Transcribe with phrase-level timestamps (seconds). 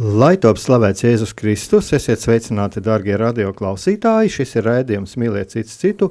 [0.00, 4.30] Lai top slavēts Jēzus Kristus, esiet sveicināti, darbie radioklausītāji.
[4.32, 6.08] Šis ir raidījums Mīliet citu citu.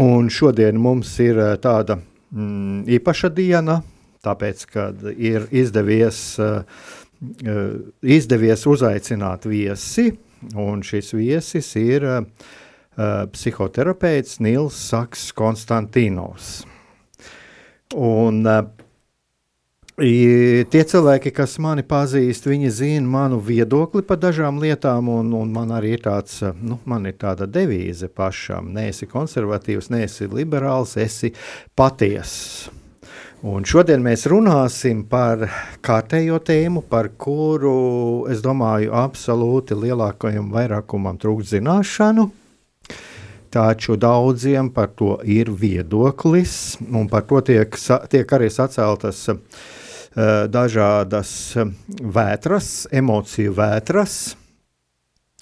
[0.00, 3.82] Un šodien mums ir eh, tāda mm, īpaša diena,
[4.24, 6.64] tāpēc, kad ir izdevies, uh,
[8.00, 10.08] izdevies uzaicināt viesi.
[10.56, 12.24] Un šis viesis ir uh,
[13.28, 16.62] psihoterapeits Nils Saks Konstantīnos.
[17.94, 18.62] Un uh,
[19.98, 25.72] Tie cilvēki, kas mani pazīst, viņi zina manu viedokli par dažām lietām, un, un man
[25.74, 28.68] arī ir tāds, nu, man ir tāda devīze pašam.
[28.76, 31.32] Nē, esi konservatīvs, nē, esi liberāls, esi
[31.74, 32.68] patiess.
[33.42, 35.42] Un šodien mēs runāsim par
[35.82, 42.28] kārtējo tēmu, par kuru, es domāju, absolūti lielākajam vairākumam trūkst zināšanu.
[43.50, 47.74] Taču daudziem par to ir viedoklis, un par to tiek,
[48.12, 49.42] tiek arī saceltas uh,
[50.48, 54.18] dažādas eh, vētras, emociju vētras.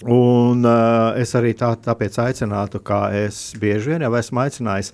[0.04, 4.90] Un uh, es arī tā, tāpēc aicinātu, kā es bieži vien jau esmu aicinājis,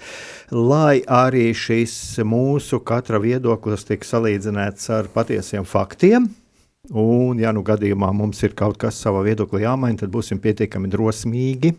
[0.55, 6.31] lai arī šis mūsu katra viedoklis tiek salīdzināts ar patiesiem faktiem.
[6.95, 11.75] Un, ja nu gadījumā mums ir kaut kas savā viedoklī jāmaina, tad būsim pietiekami drosmīgi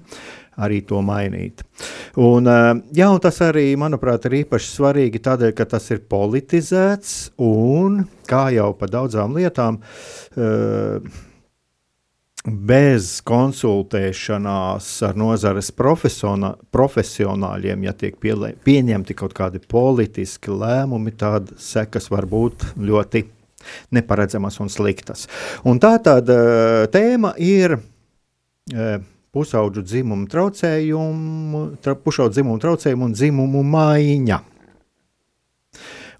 [0.57, 1.63] arī to mainīt.
[2.19, 7.31] Un, eh, jā, un tas arī, manuprāt, ir īpaši svarīgi tādēļ, ka tas ir politizēts
[7.41, 9.79] un, kā jau par daudzām lietām,
[10.37, 10.99] uh,
[12.43, 22.27] bez konsultēšanās ar nozares profesionāļiem, ja tiek pieņemti kaut kādi politiski lēmumi, tad sekas var
[22.27, 23.23] būt ļoti
[23.95, 25.27] neparedzamas un sliktas.
[25.63, 27.79] Un tā tad uh, tēma ir
[29.33, 34.41] pusauģu dzimumu traucējumu, tra, pusauģu dzimumu traucējumu un dzimumu maiņa.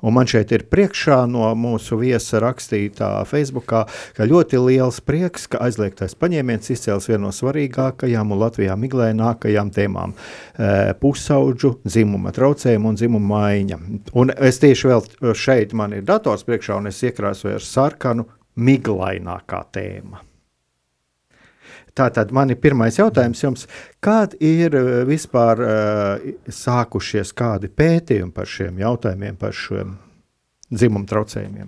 [0.04, 3.86] Un man šeit ir priekšā no mūsu viesa rakstītā Facebookā,
[4.18, 10.12] ka ļoti liels prieks, ka aizliegtais paņēmiens izcēls vienu no svarīgākajām un Latvijā miglēnākajām tēmām
[10.12, 13.80] e,- pusauģu dzimuma traucējumu un dzimuma maiņa.
[14.20, 18.28] Un es tieši vēl šeit man ir dators priekšā un es iekrāsoju ar sarkanu
[18.60, 20.33] miglainākā tēma.
[21.94, 23.68] Tātad man ir pirmais jautājums jums,
[24.02, 29.92] kādi ir eh, vispār uh, sākušies kādi pētījumi par šiem jautājumiem, par šiem
[30.74, 31.68] dzimumu traucējumiem?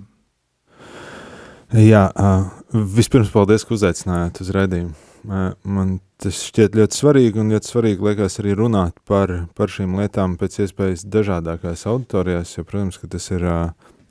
[1.77, 4.95] Jā, uh, vispirms paldies, ka uzaicinājāt uz raidījumu.
[5.25, 9.93] Uh, man tas šķiet ļoti svarīgi un ļoti svarīgi liekas arī runāt par, par šīm
[9.99, 13.45] lietām pēc iespējas dažādākās auditorijās, jo, protams, ka tas ir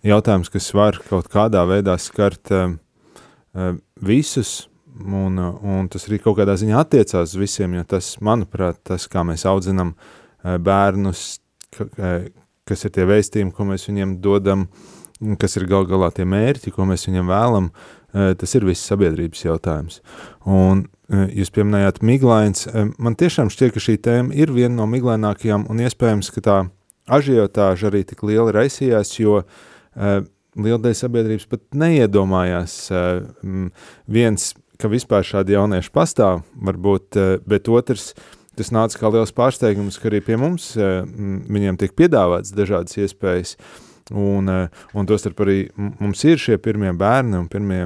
[0.07, 2.53] jautājums, kas var kaut kādā veidā skart
[4.05, 4.55] visus
[4.95, 9.25] Un, un tas arī kaut kādā ziņā attiecās uz visiem, jo tas, manuprāt, tas, kā
[9.27, 11.25] mēs audzinām eh, bērnus,
[11.99, 12.29] eh,
[12.69, 14.69] kas ir tie vēstījumi, ko mēs viņiem dodam,
[15.41, 17.69] kas ir gal galā tie mērķi, ko mēs viņiem vēlam,
[18.15, 19.99] tas ir viss sabiedrības jautājums.
[20.47, 20.85] Un
[21.35, 22.67] jūs pieminējāt miglains,
[23.03, 26.57] man tiešām šķiet, ka šī tēma ir viena no miglainākajām un iespējams, ka tā
[27.11, 29.41] ažiotāža arī tik liela raisījās, jo
[29.95, 32.79] liela daļa sabiedrības pat neiedomājās
[34.07, 34.53] viens
[34.85, 38.13] ka vispār šādi jaunieši pastāv, varbūt, eh, bet otrs,
[38.55, 43.57] tas nāca kā liels pārsteigums, ka arī pie mums eh, viņiem tiek piedāvāts dažādas iespējas,
[44.13, 47.81] un, eh, un tostarp arī mums ir šie pirmie bērni un pirmie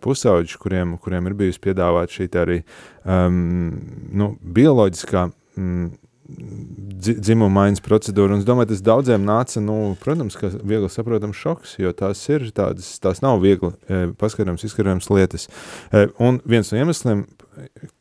[0.00, 2.62] pusauģi, kuriem, kuriem ir bijusi piedāvāta šī arī
[3.04, 3.76] um,
[4.16, 5.90] nu, bioloģiskā um,
[6.28, 8.34] dzimuma maiņas procedūra.
[8.34, 12.48] Un es domāju, tas daudziem nāca, nu, protams, ka viegli saprotams šoks, jo tās ir
[12.56, 15.48] tādas, tās nav viegli e, paskatāms, izskatāms lietas.
[15.88, 17.24] E, un viens no iemesliem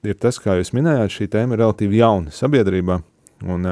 [0.03, 3.00] ir tas, kā jūs minējāt, šī tēma ir relatīvi jauna sabiedrībā.
[3.45, 3.67] Un,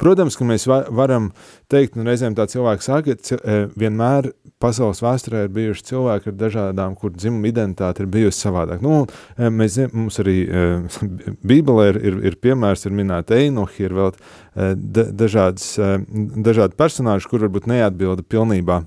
[0.00, 1.30] protams, ka mēs varam
[1.72, 4.30] teikt, un reizēm tā cilvēks saka, ka vienmēr
[4.62, 8.84] pasaules vēsturē ir bijuši cilvēki ar dažādām, kur dzimuma identitāte ir bijusi savādāk.
[8.84, 9.02] Nu,
[9.38, 10.36] mēs, mums arī
[11.50, 14.14] Bībelē ir, ir, ir piemērs, ir minēta Einohi, ir vēl
[15.18, 15.74] dažādas,
[16.48, 18.82] dažādi personāži, kur varbūt neatbilda pilnībā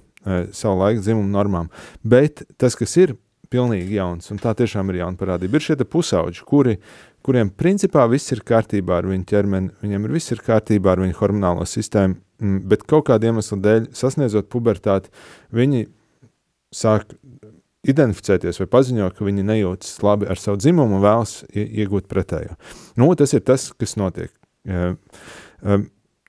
[0.56, 1.70] savu laiku dzimumu normām.
[2.02, 3.16] Bet tas, kas ir
[3.52, 6.80] pilnīgi jauns, un tā tiešām ir jauna parādība, ir šie pusauģi, kuri,
[7.26, 11.18] kuriem principā viss ir kārtībā ar viņu ķermeni, viņiem ir viss ir kārtībā ar viņu
[11.18, 15.10] hormonālo sistēmu, mm, bet kaut kāda iemesla dēļ, sasniedzot pubertāti,
[15.56, 15.88] viņi
[16.76, 17.16] sāk
[17.86, 22.58] identificēties vai paziņo, ka viņi nejūtas labi ar savu dzimumu un vēlas iegūt pretējo.
[22.98, 24.34] Nu, tas ir tas, kas notiek.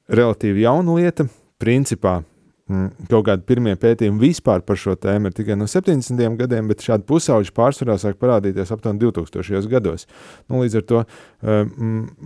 [0.06, 1.28] Relatīvi jauna lieta,
[1.60, 2.20] principā
[2.66, 6.18] kaut kādi pirmie pētījumi vispār par šo tēmu ir tikai no 70.
[6.40, 9.68] gadiem, bet šādi pusauģi pārsvarā sāk parādīties aptuveni 2000.
[9.70, 10.08] gados.
[10.50, 11.62] Nu, līdz ar to eh,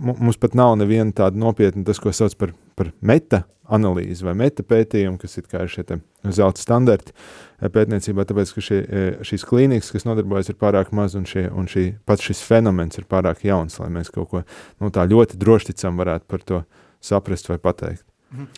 [0.01, 4.65] mums pat nav neviena tāda nopietna, tas, ko sauc par, par meta analīzi vai meta
[4.67, 5.85] pētījumu, kas ir šie
[6.33, 11.13] zelta standarti eh, pētniecībā, tāpēc, ka šie, eh, šīs klīnikas, kas nodarbojas, ir pārāk maz
[11.19, 14.89] un, šie, un šī, pats šis fenomens ir pārāk jauns, lai mēs kaut ko nu,
[14.89, 16.63] tā ļoti drošticam varētu par to
[17.01, 18.07] saprast vai pateikt.
[18.33, 18.49] Mhm.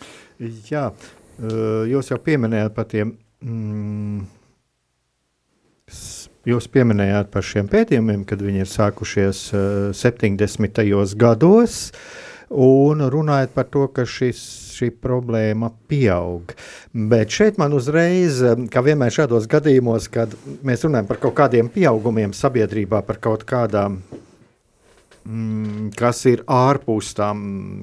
[0.70, 0.88] Jā,
[1.38, 3.16] Jūs jau pieminējāt par tiem.
[3.44, 4.24] Mm,
[6.44, 9.62] Jūs pieminējāt par šiem pētījumiem, kad viņi ir sākušies uh,
[9.96, 10.80] 70.
[11.16, 11.78] gados,
[12.52, 14.42] un runājat par to, ka šis,
[14.76, 16.52] šī problēma pieaug.
[16.92, 18.42] Bet šeit man uzreiz,
[18.72, 24.02] kā vienmēr šādos gadījumos, kad mēs runājam par kaut kādiem pieaugumiem sabiedrībā, par kaut kādām
[24.04, 24.33] Mm,
[25.96, 27.38] kas ir ārpus tam,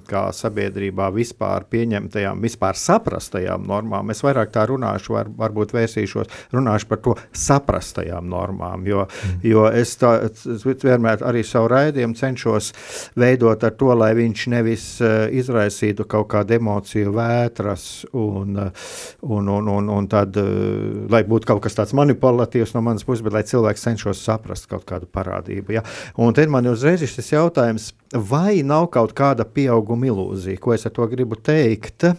[0.05, 4.11] kā sabiedrībā vispār pieņemtajām, vispār saprastajām normām.
[4.13, 9.39] Es vairāk tā runāšu, var, varbūt vērsīšos, runāšu par to saprastajām normām, jo, mm.
[9.49, 12.71] jo es, tā, es vienmēr arī savu raidījumu cenšos
[13.17, 18.93] veidot ar to, lai viņš nevis uh, izraisītu kaut kādu emociju vētras un, uh,
[19.25, 23.25] un, un, un, un tad, uh, lai būtu kaut kas tāds manipulatīvs no manas puses,
[23.25, 25.79] bet lai cilvēks cenšos saprast kaut kādu parādību.
[25.79, 25.85] Ja?
[26.21, 30.59] Un tad man uzreiz ir tas jautājums, vai nav kaut kāda pieauguma ilūzija?
[30.59, 32.11] Ko es ar to gribu teikt?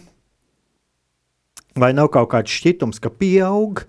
[1.77, 3.85] Vai nav kaut kāds šķitums, ka pieaug?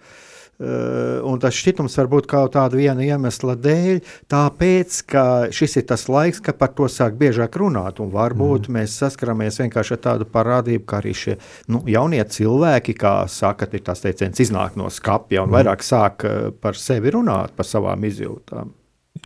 [0.55, 3.99] Uh, un tas šķitums var būt kaut kāda viena iemesla dēļ,
[4.31, 7.99] tāpēc, ka šis ir tas laiks, kad par to sāk biežāk runāt.
[7.99, 8.77] Un varbūt mm.
[8.79, 11.35] mēs saskaramies vienkārši ar tādu parādību, ka arī šie
[11.75, 15.59] nu, jaunie cilvēki, kā saka, ir tas teiciens, iznāk no skapja un mm.
[15.59, 18.71] vairāk sāk uh, par sevi runāt, par savām izjūtām.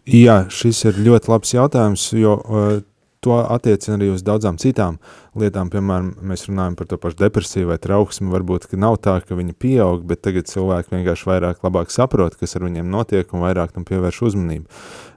[0.09, 2.79] Jā, šis ir ļoti labs jautājums, jo uh,
[3.21, 4.97] to attiecina arī uz daudzām citām
[5.39, 5.69] lietām.
[5.73, 8.31] Piemēram, mēs runājam par to pašu depresiju vai trauksmi.
[8.33, 11.61] Varbūt nav tā, ka viņi pieaug, bet tagad cilvēki vienkārši vairāk
[11.93, 14.65] saprot, kas ar viņiem notiek un vairāk tam pievērš uzmanību.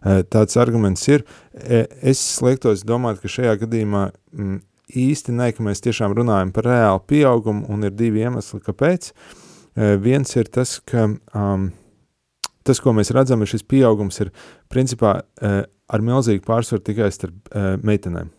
[0.01, 1.23] Uh, tāds arguments ir.
[1.53, 4.59] E, es liektos domāt, ka šajā gadījumā m,
[4.91, 9.13] īsti ne, ka mēs tiešām runājam par reālu pieaugumu un ir divi iemesli, kāpēc.
[9.71, 11.71] Uh, viens ir tas, ka um,
[12.67, 14.33] tas, ko mēs redzam, ir šis pieaugums ir
[14.71, 18.31] principā uh, ar milzīgu pārsvaru tikai starp uh, meitenēm.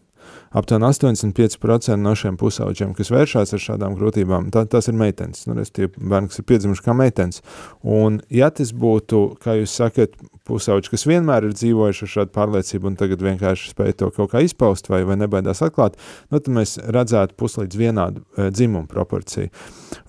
[0.52, 5.46] Aptuveni 85% no šiem pusauģiem, kas vēršās ar šādām grūtībām, tā, tas ir meitenes.
[5.48, 7.40] Nu, tie bērni, kas ir piedzimuši kā meitenes.
[7.80, 12.90] Un, ja tas būtu, kā jūs sakat, pusauģi, kas vienmēr ir dzīvojuši ar šādu pārliecību
[12.90, 15.96] un tagad vienkārši spēj to kaut kā izpaust vai, vai nebaidās atklāt,
[16.28, 19.48] nu, tad mēs redzētu puslīdz vienādu e, dzimumu proporciju.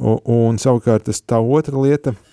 [0.02, 2.33] Un, un savukārt tas tā otra lieta– Mm,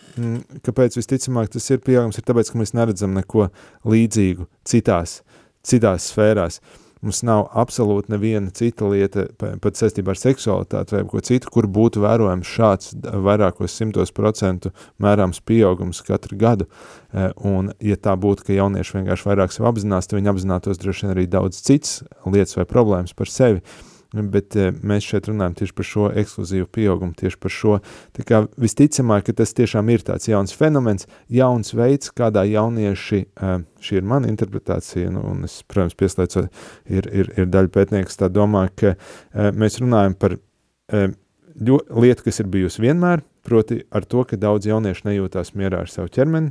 [0.67, 3.49] kāpēc visticamāk tas ir pieaugums, ir tāpēc, ka mēs neredzam neko
[3.89, 5.21] līdzīgu citās,
[5.67, 6.61] citās sfērās.
[7.01, 12.03] Mums nav absolūti neviena cita lieta, pat saistībā ar seksualitāti vai ko citu, kur būtu
[12.05, 12.91] vērojams šāds
[13.25, 16.67] vairākos simtos procentu mērāms pieaugums katru gadu.
[16.69, 21.07] E, un, ja tā būtu, ka jaunieši vienkārši vairāk sev apzinās, tad viņi apzinātos droši
[21.07, 23.65] vien arī daudz cits lietas vai problēmas par sevi.
[23.65, 27.77] Uh, bet eh, mēs šeit runājam tieši par šo ekskluzīvu pieaugumu, tieši par šo.
[28.17, 33.57] Tā kā visticamāk, ka tas tiešām ir tāds jauns fenomens, jauns veids, kādā jaunieši, eh,
[33.87, 36.51] šī ir mana interpretācija, nu, un es, protams, pieslēdzot,
[36.91, 40.39] ir, ir, ir daļa pētnieks tā domā, ka eh, mēs runājam par
[40.91, 46.11] lietu, kas ir bijusi vienmēr, proti ar to, ka daudz jauniešu nejūtās mierā ar savu
[46.11, 46.51] ķermeni,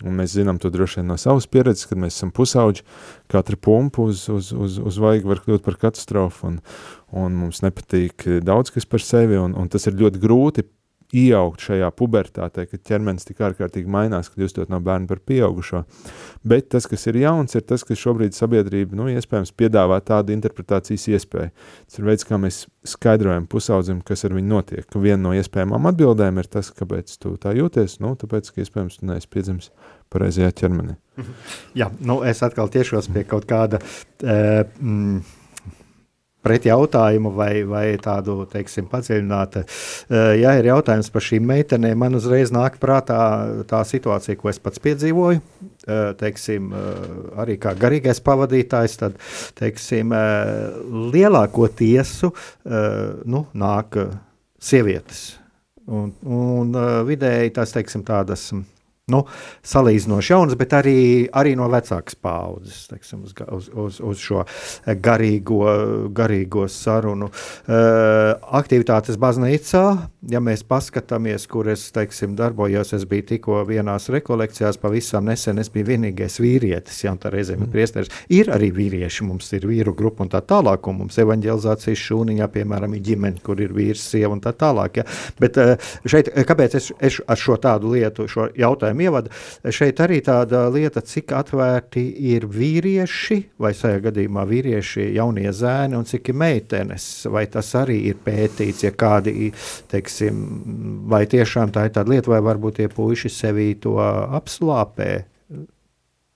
[0.00, 2.84] Un mēs zinām to droši vien no savas pieredzes, kad mēs esam pusauģi.
[3.30, 6.60] Katra pumpa uz, uz, uz, uz vaigu var kļūt par katastrofu, un,
[7.12, 10.64] un mums nepatīk daudz kas par sevi, un, un tas ir ļoti grūti
[11.16, 15.82] ieaugt šajā pubertātē, kad ķermenis tik ārkārtīgi mainās, kad uzstot no bērna par pieaugušo.
[16.46, 21.08] Bet tas, kas ir jauns, ir tas, ka šobrīd sabiedrība, nu, iespējams, piedāvā tādu interpretācijas
[21.16, 21.52] iespēju.
[21.86, 24.86] Tas ir veids, kā mēs skaidrojam pusaudzim, kas ar viņu notiek.
[24.90, 29.00] Ka viena no iespējamām atbildēm ir tas, kāpēc tu tā jūties, nu, tāpēc, ka iespējams
[29.00, 29.72] tu neesi piedzimis
[30.10, 30.96] pareizajā ķermenī.
[31.78, 33.82] Jā, nu, es atkal tiešos pie kaut kāda.
[34.22, 35.39] Uh, mm,
[36.44, 39.64] pret jautājumu vai, vai tādu, teiksim, padziļinātu.
[40.40, 43.18] Ja ir jautājums par šīm meitenēm, man uzreiz nāk prātā
[43.70, 45.42] tā situācija, ko es pats piedzīvoju.
[46.20, 46.70] Teiksim,
[47.40, 49.20] arī kā garīgais pavadītājs, tad
[49.60, 50.14] teiksim,
[51.12, 52.32] lielāko tiesu
[52.64, 54.00] nu, nāk
[54.60, 55.22] sievietes.
[55.90, 56.76] Un, un
[57.08, 58.50] vidēji tās teiksim, tādas
[59.10, 59.24] nu,
[59.66, 61.00] salīdzinoši jaunas, bet arī,
[61.36, 64.44] arī no vecākas paudzes, teiksim, uz, uz, uz, uz šo
[64.86, 65.62] garīgo,
[66.16, 67.30] garīgo sarunu.
[67.30, 69.84] Uh, aktivitātes baznīcā,
[70.30, 75.70] ja mēs paskatāmies, kur es teiksim, darbojos, es biju tikko vienās rekolekcijās, pavisam nesen es
[75.72, 77.72] biju vienīgais vīrietis, ja tā reizēm ir mm.
[77.74, 78.12] priesteris.
[78.32, 82.96] Ir arī vīrieši, mums ir vīru grupa un tā tālāk, un mums evanģelizācijas šūniņā, piemēram,
[82.96, 85.00] ir ģimene, kur ir vīrs, sieva un tā tālāk.
[85.00, 85.06] Ja.
[85.40, 85.74] Bet uh,
[86.08, 89.30] šeit, kāpēc es, es ar šo tādu lietu, šo jautājumu jautājumu ievada.
[89.70, 96.04] Šeit arī tāda lieta, cik atvērti ir vīrieši, vai šajā gadījumā vīrieši, jaunie zēni un
[96.04, 97.26] cik ir meitenes.
[97.30, 99.52] Vai tas arī ir pētīts, ja kādi,
[99.90, 105.24] teiksim, vai tiešām tā ir tāda lieta, vai varbūt tie puiši sevī to apslāpē.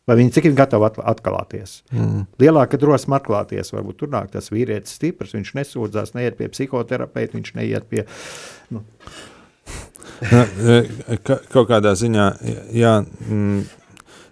[0.04, 1.78] Vai viņi cik ir gatavi atklāties?
[1.88, 2.26] Mm.
[2.36, 3.72] Lielāka drosme atklāties.
[3.72, 8.04] Varbūt tur nāk tas vīrietis stiprs, viņš nesūdzās, neiet pie psihoterapeita, viņš neiet pie.
[8.68, 8.84] Nu.
[10.24, 12.28] E, ka, kaut kādā ziņā,
[12.72, 13.64] jā, mm,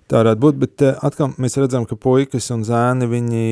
[0.08, 3.42] tā varētu būt, bet e, atkal mēs redzam, ka puikas un zēni, viņi,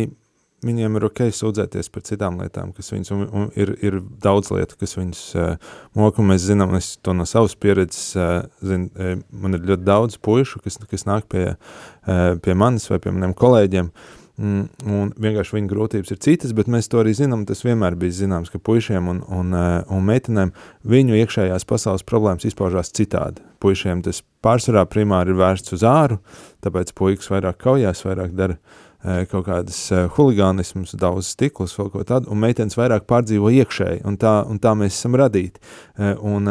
[0.67, 4.79] viņiem ir ok sūdzēties par citām lietām, kas viņus, un, un ir, ir daudz lietu,
[4.81, 9.59] kas viņus uh, moka, mēs zinām, es to no savas pieredzes, uh, zin, uh, man
[9.59, 13.91] ir ļoti daudz puišu, kas, kas nāk pie, uh, pie manis vai pie maniem kolēģiem,
[13.91, 17.45] uh, un vienkārši viņa grūtības ir citas, bet mēs to arī zinām.
[17.49, 20.53] Tas vienmēr bija zināms, ka puišiem un, un, eh, un meitenēm
[20.89, 23.45] viņu iekšējās pasaules problēmas izpaužās citādi.
[23.61, 26.21] Puišiem tas pārsvarā primāri ir vērsts uz āru,
[26.65, 32.09] tāpēc puikas vairāk kaujās, vairāk dara eh, kaut kādas eh, huligānismus, daudz stiklus, vēl ko
[32.09, 35.61] tādu, un meitenes vairāk pārdzīvo iekšēji, un tā, un tā mēs esam radīti.
[36.01, 36.49] Un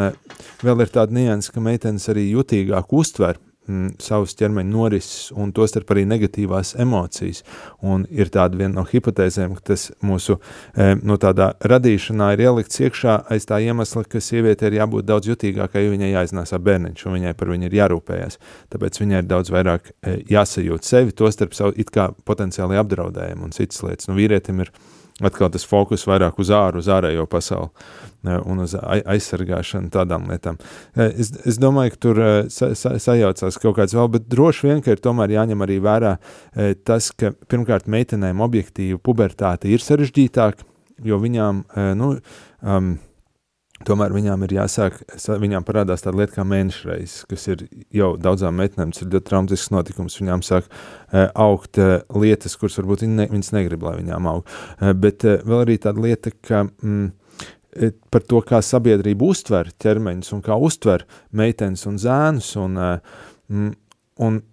[0.62, 5.94] vēl ir tāda nianses, ka meitenes arī jutīgāk uztver mm, savas ķermeņa norises un tostarp
[5.94, 7.44] arī negatīvās emocijas.
[7.86, 12.82] Un ir tāda viena no hipotēzēm, ka tas mūsu e, no tādā radīšanā ir ielikts
[12.84, 17.18] iekšā aiz tā iemesla, ka sieviete ir jābūt daudz jutīgākai, jo viņai jāiznāsā bērniņš un
[17.20, 18.40] viņai par viņu ir jārūpējas.
[18.74, 23.56] Tāpēc viņai ir daudz vairāk e, jāsajūt sevi, tostarp savu it kā potenciāli apdraudējumu un
[23.56, 24.10] citas lietas.
[24.10, 24.74] Nu, vīrietim ir
[25.26, 27.72] atkal tas fokus vairāk uz āru, uz ārējo pasauli
[28.20, 30.58] un uz aizsargāšanu tādām lietām.
[31.00, 32.22] Es, es domāju, ka tur
[32.52, 36.16] sa, sa, sajaucās kaut kāds vēl, bet droši vien, ka ir tomēr jāņem arī vērā
[36.88, 40.68] tas, ka pirmkārt meitenēm objektīvi pubertāte ir sarežģītāka,
[41.08, 41.64] jo viņām,
[42.00, 42.18] nu,
[42.60, 42.98] um,
[43.88, 44.98] Tomēr viņām ir jāsāk,
[45.40, 47.62] viņām parādās tāda lieta kā mēnešreizes, kas ir
[47.96, 50.18] jau daudzām meitenēm, tas ir ļoti traumatisks notikums.
[50.20, 54.44] Viņām sāk uh, augt uh, lietas, kuras varbūt viņi ne, viņas negrib, lai viņām aug.
[54.82, 57.08] Uh, bet uh, vēl arī tāda lieta, ka mm,
[58.12, 62.52] par to, kā sabiedrība uztver ķermeņus un kā uztver meitenes un zēnus.
[62.60, 63.72] Un, uh,
[64.28, 64.44] un,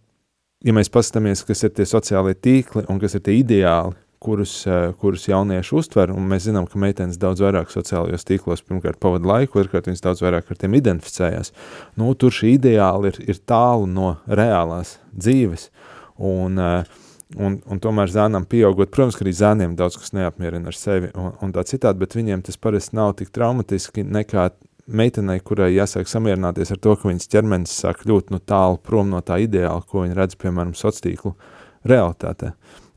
[0.62, 4.90] ja mēs paskatāmies, kas ir tie sociālie tīkli un kas ir tie ideāli, kurus, eh,
[5.00, 9.86] kurus jaunieši uztver, mēs zinām, ka meitenes daudz vairāk sociālajos tīklos pirmkārt pavada laiku, otrkārt
[9.90, 11.52] viņas daudz vairāk ar tiem identificējās.
[12.00, 15.68] Nu, tur šī ideāli ir, ir tālu no reālās dzīves,
[16.18, 17.02] un, eh,
[17.38, 21.52] un, un tomēr zēnam pieaugot, protams, arī zēniem daudz kas neapmierina ar sevi un, un
[21.54, 24.48] tā citādi, bet viņiem tas parasti nav tik traumatiski nekā
[24.86, 29.22] meitenei, kurai jāsāk samierināties ar to, ka viņas ķermenis sāk kļūt nu, tālu prom no
[29.22, 31.32] tā ideāla, ko viņa redz, piemēram, sociālo tīklu
[31.86, 32.52] realitātē.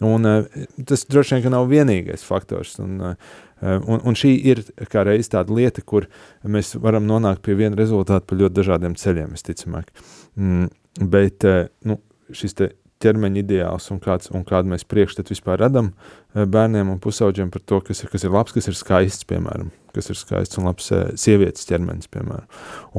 [0.06, 2.77] Un, uh, tas droši vien nav vienīgais faktors.
[2.84, 4.63] Un, uh, un, un šī ir
[4.96, 6.08] reiz tāda lieta, kur
[6.44, 9.91] mēs varam nonākt pie viena rezultāta pa ļoti dažādiem ceļiem, visticamāk.
[10.39, 10.70] Mm,
[11.12, 11.44] bet
[11.88, 12.00] nu,
[12.36, 12.56] šis
[13.00, 15.94] ķermeņa ideāls un, kāds, un kādu mēs priekšstatu vispār radām
[16.36, 20.12] bērniem un pusauģiem par to, kas ir, kas ir labs, kas ir skaists, piemēram, kas
[20.12, 22.50] ir skaists un labs sievietes ķermenis, piemēram,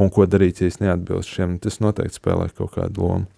[0.00, 3.28] un ko darīt, ja es neatbilstu šiem, tas noteikti spēlē kaut kādu lomu.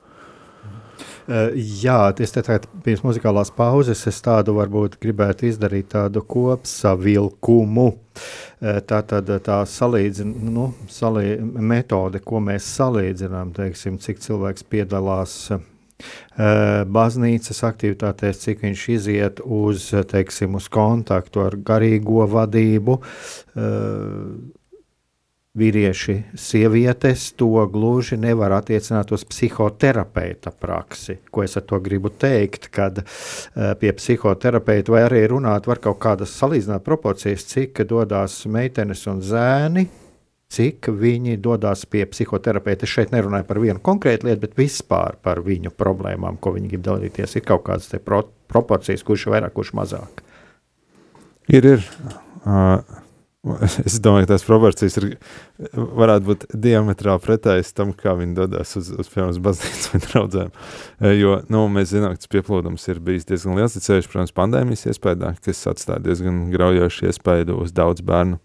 [1.23, 7.88] Uh, jā, es te tagad pirms muzikālās pauzes es tādu varbūt gribētu izdarīt tādu kopsavilkumu.
[7.93, 15.37] Uh, tā tad tā salīdzina, nu, salī, metode, ko mēs salīdzinām, teiksim, cik cilvēks piedalās
[16.91, 22.97] baznīcas aktivitātēs, cik viņš iziet uz, teiksim, uz kontaktu ar garīgo vadību,
[25.59, 31.18] vīrieši, sievietes to gluži nevar attiecināt uz psihoterapeita praksi.
[31.30, 36.00] Ko es ar to gribu teikt, kad uh, pie psihoterapeita vai arī runāt var kaut
[36.00, 39.88] kādas salīdzināt proporcijas, cik dodas meitenes un zēni.
[40.52, 42.85] Cik viņi dodas pie psihoterapeita.
[42.85, 46.82] Es šeit nerunāju par vienu konkrētu lietu, bet vispār par viņu problēmām, ko viņi grib
[46.88, 47.38] dalīties.
[47.38, 50.21] Ir kaut kādas pro proporcijas, kurš ir vairāk, kurš mazāk.
[51.49, 51.88] Ir, ir.
[52.44, 52.85] Uh,
[53.88, 55.06] es domāju, ka tās proporcijas ir,
[55.75, 60.52] varētu būt diametrāli pretējas tam, kā viņi dodas uz, uz, piemēram, baznīcu vai draugiem.
[61.18, 65.34] Jo nu, mēs zinām, ka tas pieplūdums ir bijis diezgan liels, ceļš, protams, pandēmijas iespējā,
[65.42, 68.38] kas atstāja diezgan graujošu iespēju uz daudz bērnu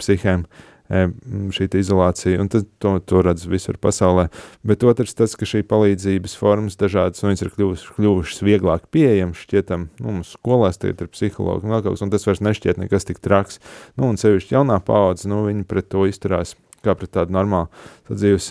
[0.00, 0.48] psihēm.
[0.48, 4.26] Uh, šī izolācija, un tas, to, to redz visur pasaulē.
[4.66, 9.40] Bet otrs, tas, ka šī palīdzības formas dažādas, un viņas ir kļuvušas, kļuvušas vieglāk pieejamas,
[9.46, 12.82] šķietam, nu, mums skolās tie ir psihologi un vēl kaut kas, un tas vairs nešķiet
[12.82, 13.62] nekas tik traks.
[13.96, 16.52] Nu, un sevišķi jaunā paudze, nu, viņi pret to izturās
[16.84, 17.70] kā pret tādu normālu
[18.10, 18.50] dzīves,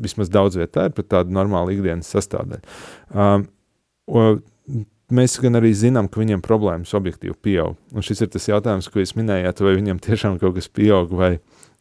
[0.00, 2.62] vismaz daudz vietā ir pret tādu normālu ikdienas sastāvdaļu.
[3.10, 3.48] Um,
[5.14, 7.78] mēs gan arī zinām, ka viņiem problēmas objektīvi pieaug.
[7.94, 11.30] Un šis ir tas jautājums, ko jūs minējāt, vai viņiem tiešām kaut kas pieaug, vai,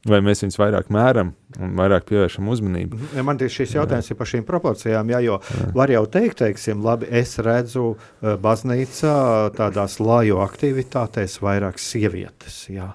[0.10, 3.00] vai mēs viņus vairāk mēram un vairāk pievēršam uzmanību.
[3.00, 3.18] Mhm.
[3.20, 4.16] Ja man tieši šis jautājums jā.
[4.16, 5.72] ir par šīm proporcijām, jā, jo jā.
[5.78, 9.18] var jau teikt, teiksim, labi, es redzu uh, baznīcā
[9.58, 12.94] tādās laju aktivitātēs vairāk sievietes, jā.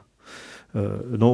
[0.75, 1.31] Uh, nu,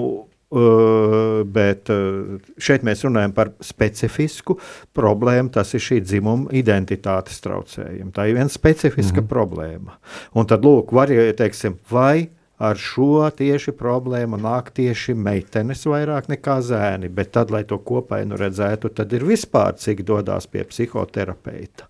[0.50, 4.56] Uh, bet uh, šeit mēs runājam par specifisku
[4.98, 5.52] problēmu.
[5.54, 8.10] Tas ir šī dzimuma identitātes traucējumi.
[8.16, 9.30] Tā ir viena specifiska mm -hmm.
[9.30, 9.94] problēma.
[10.34, 12.30] Un tad, lūk, var jau teiksim, vai
[12.60, 17.08] ar šo tieši problēmu nāk tieši meitenes vairāk nekā zēni.
[17.12, 21.88] Bet tad, lai to kopainu redzētu, tad ir vispār cik dodas pie psihoterapeita.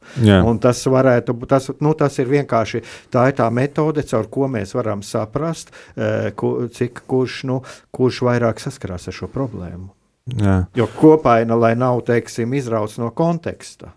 [0.62, 5.02] Tas, varētu, tas, nu, tas ir vienkārši tā, ir tā metode, caur ko mēs varam
[5.06, 7.60] saprast, eh, ku, cik kurš, nu,
[7.90, 9.90] kurš vairāk saskarās ar šo problēmu.
[10.38, 10.60] Jā.
[10.76, 13.96] Jo kopaina, lai nav teiksim, izrauts no konteksta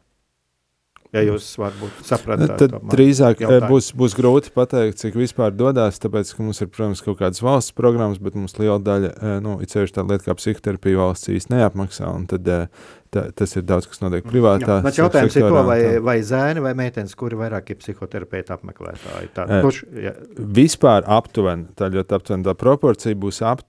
[1.14, 2.56] ja jūs varbūt sapratat.
[2.60, 3.70] Tad drīzāk eh, jautājumu.
[3.74, 7.76] būs, būs grūti pateikt, cik vispār dodas, tāpēc, ka mums ir, protams, kaut kādas valsts
[7.78, 11.54] programmas, bet mums liela daļa, eh, nu, ir ceļš tāda lieta kā psihoterapija valsts īsti
[11.54, 14.80] neapmaksā, un tad eh, tā, tas ir daudz, kas notiek privātā.
[14.82, 15.80] Jā, jautājums sektorā, ir to, vai,
[16.10, 19.32] vai zēni vai meitenes, kuri vairāk ir psihoterapeita apmeklētāji.
[19.38, 20.18] Tā, e, kurš, ja.
[20.60, 23.66] Vispār aptuveni, tā ļoti aptuveni tā proporcija būs ap,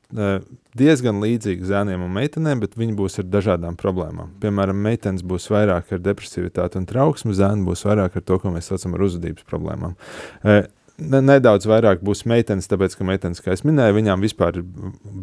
[0.78, 4.34] diezgan līdzīga zēniem un meitenēm, bet viņi būs ar dažādām problēmām.
[4.42, 8.70] Piemēram, meitenes būs vairāk ar depresivitāti un trauksmu, zēni būs vairāk ar to, ko mēs
[8.70, 9.94] saucam par uzvedības problēmām.
[10.42, 10.64] E,
[10.98, 14.60] nedaudz vairāk būs meitenes, tāpēc, ka meitenes, kā jau minēju, viņām vispār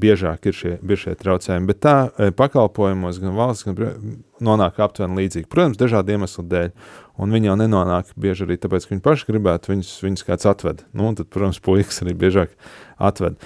[0.03, 1.67] biežāk ir šie, ir šie traucējumi.
[1.69, 5.49] Bet tā e, pakalpojumos gan valsts, gan nonāk aptuveni līdzīgi.
[5.51, 6.71] Protams, dažādu iemeslu dēļ.
[7.21, 10.85] Un viņi jau nenonāk bieži arī tāpēc, ka viņi paši gribētu, viņus, viņus kāds atved.
[10.95, 12.55] Nu, tad, protams, puikas arī biežāk
[12.97, 13.37] atved.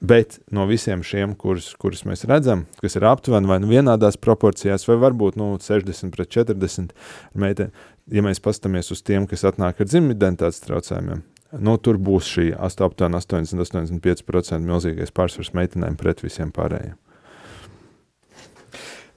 [0.00, 4.86] Bet no visiem šiem, kurus, kurus mēs redzam, kas ir aptuveni vai nu vienādās proporcijās,
[4.86, 6.94] vai varbūt nu, 60 pret 40
[7.34, 7.74] meiteni,
[8.14, 11.24] ja mēs paskatāmies uz tiem, kas atnāk ar dzimuma identitātes traucējumiem,
[11.58, 16.94] nu, tur būs šī aptuveni 80-85% milzīgais pārsvars meitenēm pret visiem pārējiem.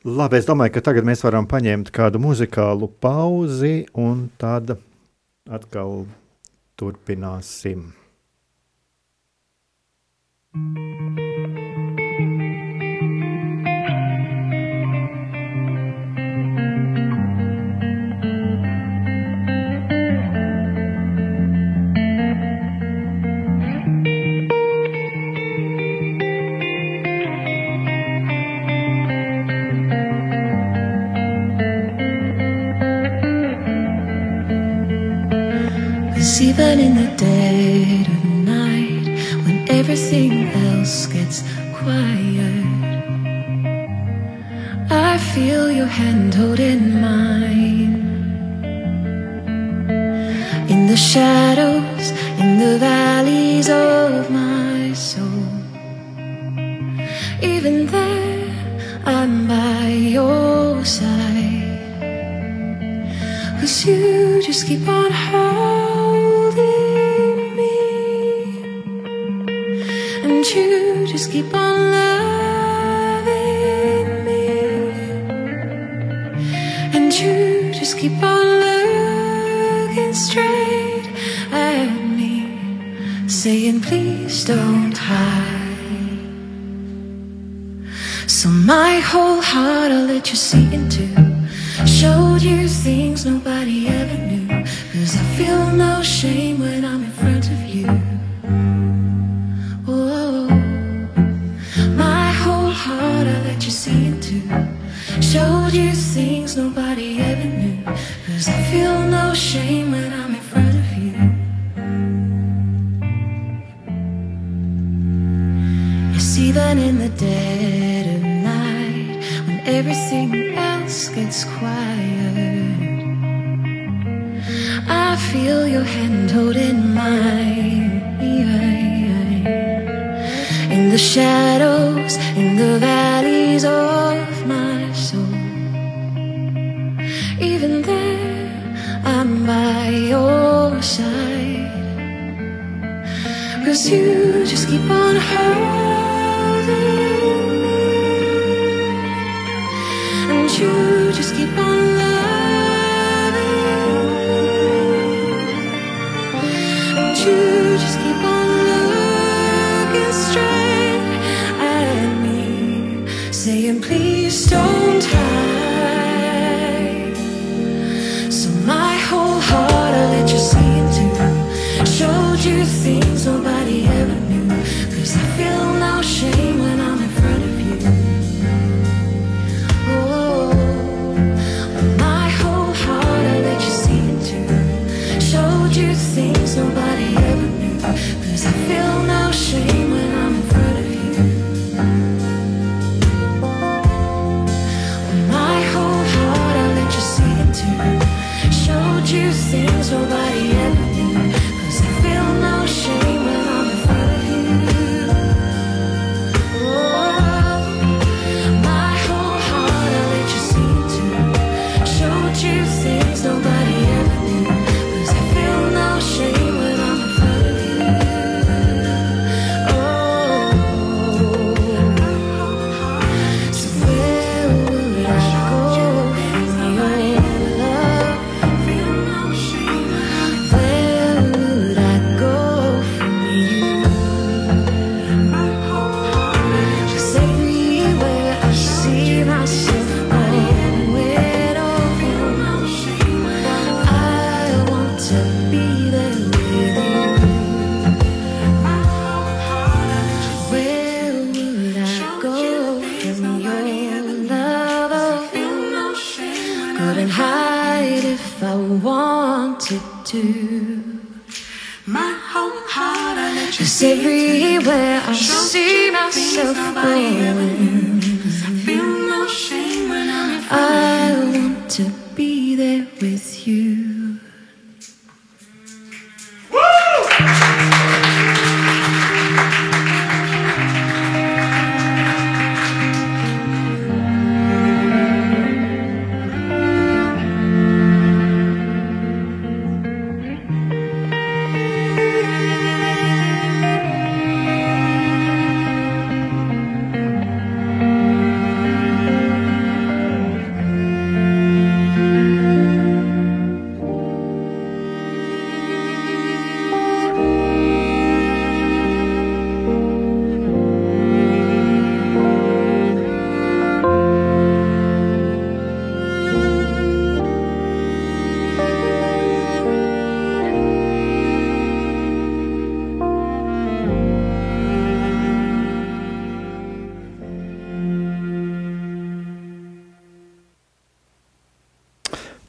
[0.02, 4.80] Labi, es domāju, ka tagad mēs varam paņemt kādu muzikālu pauzi un tad
[5.46, 6.08] atkal
[6.74, 7.92] turpināsim.
[36.52, 37.11] Even in the
[39.82, 41.42] everything else gets
[41.80, 42.66] quiet,
[44.92, 47.96] I feel your hand holding mine.
[50.74, 52.06] In the shadows,
[52.42, 55.50] in the valleys of my soul,
[57.42, 58.54] even there,
[59.04, 61.80] I'm by your side.
[63.60, 65.51] Cause you just keep on hurting.
[71.22, 73.26] Just keep on loving
[74.26, 74.58] me?
[76.96, 81.08] And you just keep on looking straight
[81.52, 82.48] at me,
[83.28, 85.60] saying, Please don't hide.
[88.28, 91.06] So, my whole heart I'll let you see into.
[91.86, 94.48] Showed you things nobody ever knew.
[94.92, 96.51] Cause I feel no shame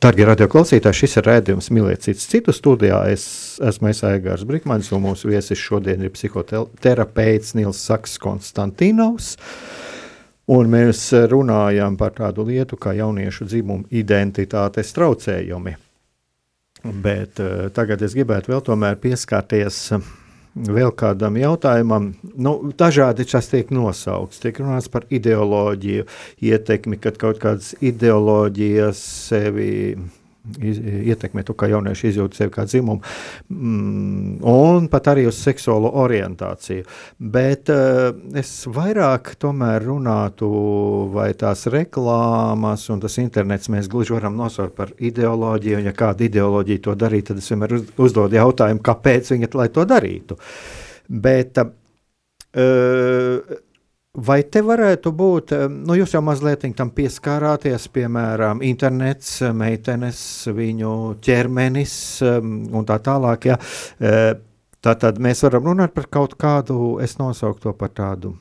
[0.03, 3.05] Darbie radioklausītāji, šis ir rādījums Mīlēt citu studijā.
[3.13, 3.25] Es
[3.63, 9.37] esmu Aigārs Brīsmans, un mūsu viesis šodien ir psihoterapeits Nils Saks Konstantinovs.
[10.51, 15.77] Un mēs runājam par tādu lietu kā jauniešu dzimumu identitātes traucējumi.
[16.83, 20.03] Bet uh, tagad es gribētu vēl tomēr pieskarties uh,
[20.55, 22.13] vēl kādam jautājumam.
[22.35, 24.41] Nu, dažādi tas tiek nosaukts.
[24.43, 26.09] Tiek runāts par ideoloģiju,
[26.45, 29.73] ietekmi, kad kaut kādas ideoloģijas sevi
[30.43, 33.01] ietekmē to, kā jaunieši izjūt sevi kā dzimumu,
[33.53, 36.87] mm, un pat arī uz seksuālo orientāciju.
[37.19, 40.51] Bet uh, es vairāk tomēr runātu,
[41.15, 46.27] vai tās reklāmas un tas internets mēs gluži varam nosaukt par ideoloģiju, un ja kāda
[46.27, 50.39] ideoloģija to darīja, tad es vienmēr uz, uzdodu jautājumu, kāpēc viņi to darītu.
[51.23, 53.61] Bet, uh,
[54.13, 61.17] Vai te varētu būt, eh, nu, jūs jau mazliet tam pieskārāties, piemēram, internets, meitenes, viņu
[61.25, 63.47] ķermenis um, un tā tālāk.
[63.49, 63.57] Ja.
[64.01, 64.35] Eh,
[64.83, 68.33] Tātad mēs varam runāt par kaut kādu, es nosauktu to par tādu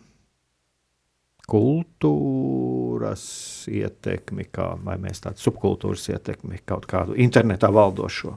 [1.51, 3.25] kultūras
[3.69, 8.33] ietekmi, kā, vai mēs tādu subkultūras ietekmi, kaut kādu internetā valdošo.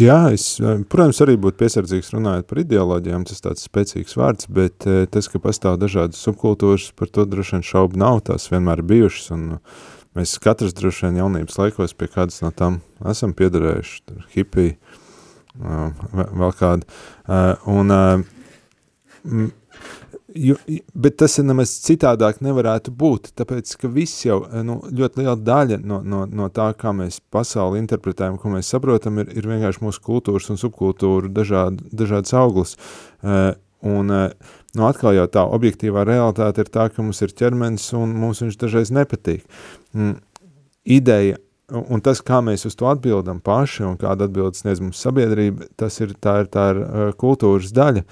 [0.00, 0.56] Jā, es,
[0.88, 5.40] protams, arī būtu piesardzīgs runājot par ideoloģijām, tas tāds spēcīgs vārds, bet eh, tas, ka
[5.42, 9.44] pastāv dažādas subkultūras, par to droši vien šaubu nav, tās vienmēr bijušas, un
[10.16, 12.80] mēs katrs droši vien jaunības laikos pie kādas no tām
[13.12, 14.78] esam piederējuši, tur hipija,
[15.60, 17.02] vēl kāda.
[17.68, 17.92] Un,
[20.34, 20.56] jo,
[20.94, 25.78] bet tas ir nemaz citādāk nevarētu būt, tāpēc, ka viss jau, nu, ļoti liela daļa
[25.82, 30.02] no, no, no tā, kā mēs pasauli interpretējam, ko mēs saprotam, ir, ir vienkārši mūsu
[30.04, 32.76] kultūras un subkultūra dažād, dažādas auglas.
[33.22, 38.44] Un, nu, atkal jau tā objektīvā realitāte ir tā, ka mums ir ķermenis un mums
[38.44, 39.42] viņš dažreiz nepatīk.
[39.96, 40.20] Mm,
[40.98, 41.40] ideja
[41.72, 45.96] un tas, kā mēs uz to atbildam paši un kāda atbildes sniedz mums sabiedrība, tas
[46.02, 46.80] ir tā ir, tā ir
[47.20, 48.02] kultūras daļa,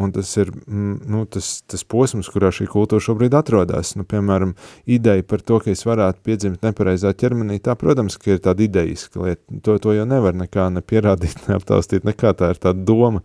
[0.00, 3.94] un tas ir mm, nu, tas, tas posms, kurā šī kultūra šobrīd atrodas.
[3.98, 4.54] Nu, piemēram,
[4.90, 9.60] ideja par to, ka es varētu piedzimt nepareizā ķermenī, tā, protams, ir tāda idejiska lieta.
[9.64, 13.24] To, to jau nevar nekā ne pierādīt, ne aptaustīt, nekā tā ir tāda doma.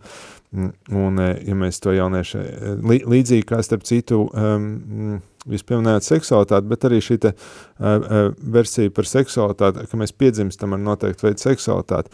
[0.56, 2.44] Mm, un, ja mēs to jaunieši,
[2.86, 5.18] līdzīgi kā starp citu, um,
[5.52, 8.16] Jūs pieminējāt seksualitāti, bet arī šī te, uh,
[8.56, 12.10] versija par seksualitāti, ka mēs piedzimstam ar noteiktu veidu seksualitāti.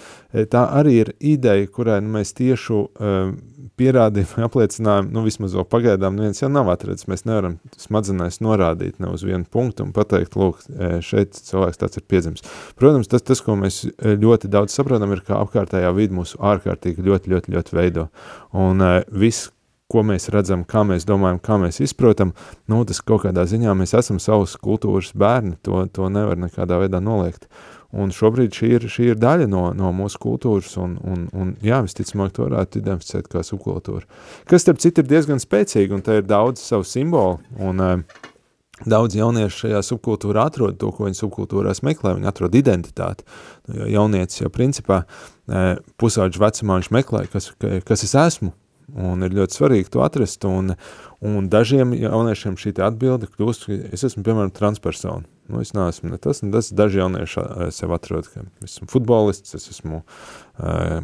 [0.53, 3.33] Tā arī ir ideja, kurai nu, mēs tiešu uh,
[3.81, 7.09] pierādījumu apliecinājumu, nu vismaz vēl pagaidām neviens jau nav atradzis.
[7.11, 10.61] Mēs nevaram smadzenēs norādīt ne uz vienu punktu un pateikt, lūk,
[11.05, 12.45] šeit cilvēks tāds ir piedzimis.
[12.79, 17.33] Protams, tas, tas, ko mēs ļoti daudz saprotam, ir, ka apkārtējā vidi mūsu ārkārtīgi ļoti,
[17.33, 18.09] ļoti, ļoti veido.
[18.53, 19.51] Un uh, viss,
[19.93, 22.33] ko mēs redzam, kā mēs domājam, kā mēs izprotam,
[22.71, 27.03] nu, tas kaut kādā ziņā mēs esam savas kultūras bērni, to, to nevar nekādā veidā
[27.03, 27.49] noliegt.
[27.93, 31.83] Un šobrīd šī ir, šī ir daļa no, no mūsu kultūras, un, un, un jā,
[31.85, 34.07] visticamāk, to varētu identificēt kā subkultūra.
[34.49, 38.23] Kas, starp citu, ir diezgan spēcīga, un te ir daudz savu simbolu, un uh,
[38.89, 43.29] daudz jauniešu šajā subkultūrā atrod to, ko viņi subkultūrās meklē, viņi atrod identitāti.
[43.69, 48.55] Nu, jo jaunietis jau principā uh, pusauģu vecumā viņš meklē, kas, kas es esmu,
[48.93, 50.45] Un ir ļoti svarīgi to atrast.
[50.45, 50.75] Un,
[51.25, 55.25] un dažiem jauniešiem šī atbilde kļūst, ka es esmu, piemēram, transpersona.
[55.49, 56.71] Nu, es neesmu ne tas, ne tas.
[56.77, 61.01] Daži jaunieši sev atrod, ka esmu futbolists, es esmu uh,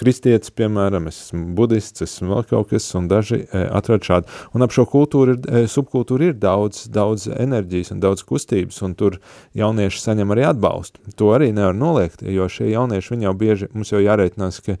[0.00, 4.30] kristietis, piemēram, es esmu budists, esmu vēl kaut kas, un daži uh, atrod šādu.
[4.56, 9.18] Un ap šo kultūru, ir, subkultūru ir daudz, daudz enerģijas un daudz kustības, un tur
[9.58, 11.02] jaunieši saņem arī atbalstu.
[11.18, 14.78] To arī nevar noliegt, jo šie jaunieši, viņi jau bieži, mums jau jāreitinās, ka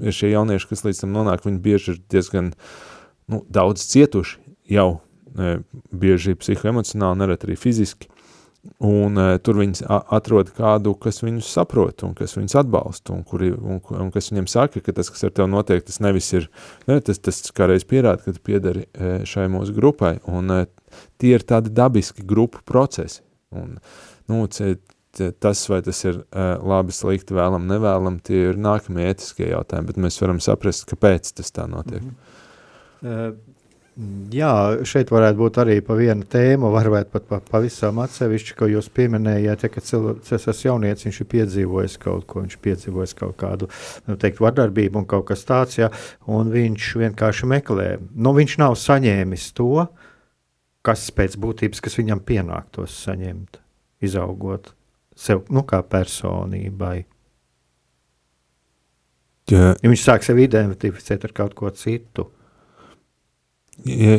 [0.00, 2.52] šie jaunieši, kas līdz tam nonāk, viņi bieži ir diezgan
[3.32, 4.38] nu, daudz cietuši
[4.70, 4.88] jau,
[5.36, 5.56] e,
[5.94, 8.10] bieži psihoemocionāli, nereti arī fiziski,
[8.82, 13.52] un e, tur viņi atrod kādu, kas viņus saprot un kas viņus atbalsta, un, kuri,
[13.54, 16.50] un, un kas viņiem saka, ka tas, kas ar tevi notiek, tas nevis ir,
[16.90, 20.52] ne, tas, tas kādreiz pierāda, ka tu piedari e, šai mūsu grupai, un
[21.20, 23.22] tie ir tādi dabiski grupu procesi,
[23.54, 23.78] un,
[24.30, 24.44] nu,
[25.40, 30.00] tas, vai tas ir uh, labi, slikti, vēlam, nevēlam, tie ir nākamie ētiskie jautājumi, bet
[30.06, 32.02] mēs varam saprast, kāpēc tas tā notiek.
[32.02, 32.14] Mm
[33.02, 33.28] -hmm.
[33.32, 33.56] uh,
[34.32, 34.52] jā,
[34.84, 39.64] šeit varētu būt arī pa vienu tēmu, varbūt pat pa, pavisam atsevišķi, ko jūs pieminējāt,
[39.64, 43.70] ja, ka cilvēks, jaunietis, viņš ir piedzīvojis kaut ko, viņš piedzīvojis kaut kādu,
[44.06, 45.90] nu, teikt, vardarbību un kaut kas tāds, ja,
[46.28, 47.88] un viņš vienkārši meklē.
[48.14, 49.86] Nu, viņš nav saņēmis to,
[50.86, 53.62] kas pēc būtības, kas viņam pienāktos saņemt,
[54.04, 54.75] izaugot
[55.16, 56.96] sev nu, kā personībai.
[59.50, 59.74] Ja.
[59.78, 62.28] ja viņš sāk sevi identificēt ar kaut ko citu.
[63.86, 64.16] Ja,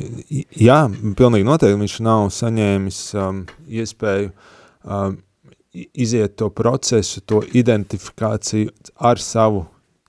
[0.53, 0.81] jā,
[1.17, 5.17] pilnīgi noteikti viņš nav saņēmis um, iespēju um,
[5.73, 8.71] iziet to procesu, to identifikāciju
[9.09, 9.65] ar savu,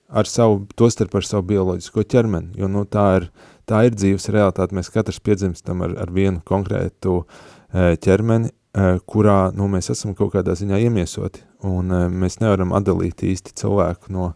[0.07, 3.27] ar savu, tostarp ar savu bioloģisko ķermeni, jo nu, tā, ir,
[3.69, 4.77] tā ir dzīves realitāte.
[4.77, 8.53] Mēs katrs piedzimstam ar, ar vienu konkrētu e, ķermeni,
[9.09, 14.13] kurā nu, mēs esam kaut kādā ziņā iemiesoti, un eh, mēs nevaram atdalīt īsti cilvēku
[14.13, 14.33] no,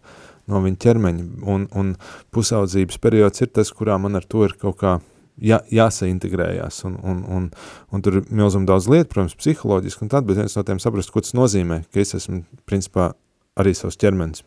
[0.50, 1.94] no viņa ķermeņa, un, un
[2.34, 4.96] pusaudzības periods ir tas, kurā man ar to ir kaut kā
[5.38, 7.46] jā, jāsaintegrējās, un, un, un,
[7.94, 11.14] un tur ir milzum daudz lietu, protams, psiholoģiski un tad, bet viens no tiem saprast,
[11.14, 13.14] ko tas nozīmē, ka es esmu, principā,
[13.60, 14.42] arī savs ķermenis.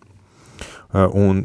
[0.96, 1.40] Uh, un,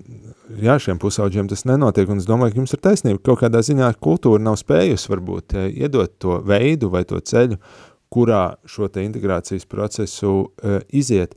[0.61, 3.89] jā, šiem pusauģiem tas nenotiek, un es domāju, ka jums ir taisnība, kaut kādā ziņā
[4.01, 9.67] kultūra nav spējusi varbūt iedot to veidu vai to ceļu, uh, kurā šo te integrācijas
[9.69, 11.35] procesu uh, iziet.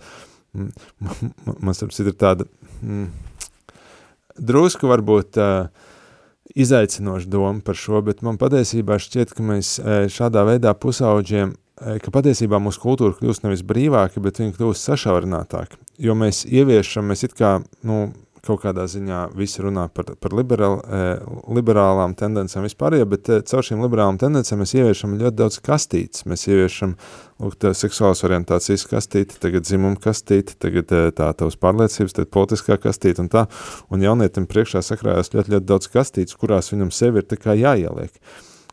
[0.55, 2.47] Man starp citu ir tāda
[2.83, 3.09] mm,
[4.39, 5.69] drusku varbūt uh,
[6.55, 12.13] izaicinoša doma par šo, bet man patiesībā šķiet, ka mēs uh, šādā veidā pusauģiem, ka
[12.15, 17.35] patiesībā mūsu kultūra kļūst nevis brīvāka, bet viņa kļūst sašaurinātāka, jo mēs ieviešam, mēs it
[17.35, 18.13] kā, nu,
[18.45, 21.23] kaut kādā ziņā visi runā par, par liberāl, eh,
[21.57, 26.27] liberālām tendencēm vispār, ja, bet eh, caur šīm liberālām tendencēm mēs ieviešam ļoti daudz kastītes.
[26.31, 26.97] Mēs ieviešam
[27.43, 33.25] lūk, seksuālas orientācijas kastīti, tagad dzimuma kastīti, tagad eh, tā tavas pārliecības, tad politiskā kastīte
[33.25, 33.47] un tā.
[33.93, 38.21] Un jaunietim priekšā sakrājās ļoti, ļoti daudz kastītes, kurās viņam sevi ir tā kā jāieliek.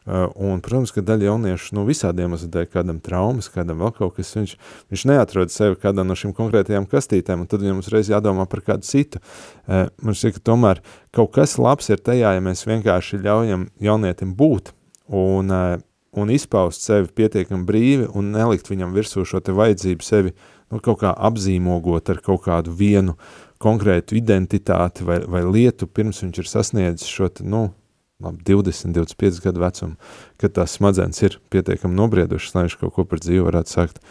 [0.01, 4.31] Uh, un, protams, ka daļa jauniešu nu, visādiem iemesliem kādam traumas, kādam vēl kaut kas,
[4.33, 4.55] viņš,
[4.89, 8.87] viņš neatrod sevi kādā no šīm konkrētajām kastītēm, un tad viņam uzreiz jādomā par kādu
[8.87, 9.21] citu.
[9.67, 10.81] Uh, man šķiet, ka tomēr
[11.13, 14.73] kaut kas labs ir tajā, ja mēs vienkārši ļaujam jaunietim būt
[15.05, 15.77] un, uh,
[16.17, 20.33] un izpaust sevi pietiekami brīvi un nelikt viņam virsū šo vajadzību sevi
[20.71, 23.15] nu, kaut kā apzīmogot ar kaut kādu vienu
[23.61, 27.67] konkrētu identitāti vai, vai lietu, pirms viņš ir sasniedzis šo nu,
[28.23, 29.95] labi, 20, 25 gadu vecumu,
[30.41, 34.01] kad tās smadzenes ir pietiekami nobriedušas, lai viņš kaut ko par dzīvi varētu sākt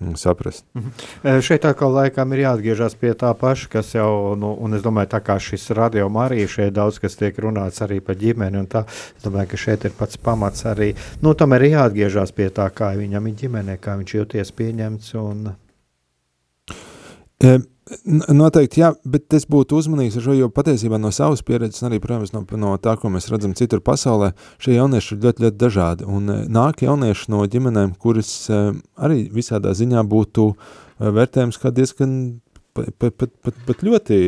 [0.00, 0.64] mm, saprast.
[0.74, 1.40] Mm -hmm.
[1.40, 5.20] Šeit atkal laikam ir jāatgriežas pie tā paša, kas jau, nu, un es domāju, tā
[5.20, 8.84] kā šis radio arī šeit daudz, kas tiek runāts arī par ģimeni, un tā,
[9.16, 12.96] es domāju, ka šeit ir pats pamats arī, nu, tam ir jāatgriežas pie tā, kā
[12.96, 15.54] viņam ir ģimenē, kā viņš jūties pieņemts, un...
[17.44, 17.58] E
[18.04, 22.32] Noteikti, jā, bet es būtu uzmanīgs ar šo, jo patiesībā no savas pieredzes, arī, protams,
[22.34, 26.08] no, no tā, ko mēs redzam citur pasaulē, šie jaunieši ir ļoti, ļoti dažādi.
[26.08, 28.60] Un e, nāk jaunieši no ģimenēm, kuras e,
[29.00, 32.12] arī visādā ziņā būtu e, vērtējums kā diezgan
[32.76, 34.20] pat, pat, pat, pat ļoti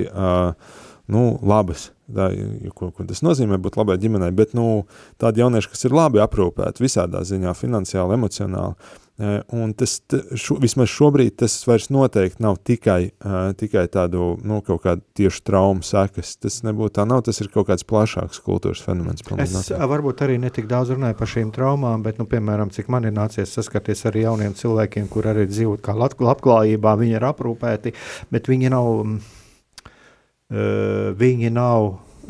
[1.10, 1.90] nu, labas.
[2.10, 2.30] Tā,
[2.74, 4.84] ko, ko tas nozīmē būt labai ģimenei, bet nu,
[5.20, 8.90] tādi jaunieši, kas ir labi aprūpēti visādā ziņā, finansiāli, emocionāli,
[9.20, 9.98] Un tas,
[10.40, 15.42] šo, vismaz šobrīd, tas vairs noteikti nav tikai, uh, tikai tādu, nu, kaut kādu tiešu
[15.44, 16.30] traumu sekas.
[16.40, 19.20] Tas nebūtu tā nav, tas ir kaut kāds plašāks kultūras fenomens.
[19.20, 19.76] Es noteikti.
[19.92, 23.52] varbūt arī netik daudz runāju par šīm traumām, bet, nu, piemēram, cik man ir nācies
[23.52, 27.92] saskarties ar jauniem cilvēkiem, kur arī dzīvo kā labklājībā, viņi ir aprūpēti,
[28.32, 31.80] bet viņi nav, uh, viņi nav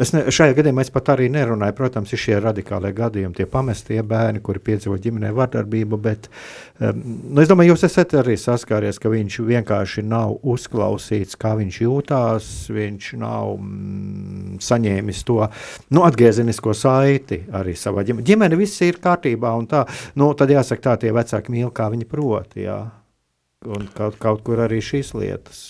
[0.00, 1.74] Es ne, šajā gadījumā es pat arī nerunāju.
[1.76, 5.98] Protams, ir šie radikālie gadījumi, tie pamestie bērni, kuri piedzīvo ģimenē vardarbību.
[6.00, 6.28] Bet
[6.80, 11.80] um, nu, es domāju, jūs esat arī saskāries, ka viņš vienkārši nav uzklausīts, kā viņš
[11.84, 12.48] jūtās.
[12.72, 15.42] Viņš nav mm, saņēmis to
[15.92, 18.24] nu, atgriezenisko saiti arī savā ģimenē.
[18.30, 19.84] Ģimene viss ir kārtībā, un tā,
[20.16, 22.56] nu, tad jāsaka, tā tie vecāki mīl, kā viņi prot.
[22.56, 22.80] Jā.
[23.68, 25.60] Un kaut, kaut kur arī šīs lietas.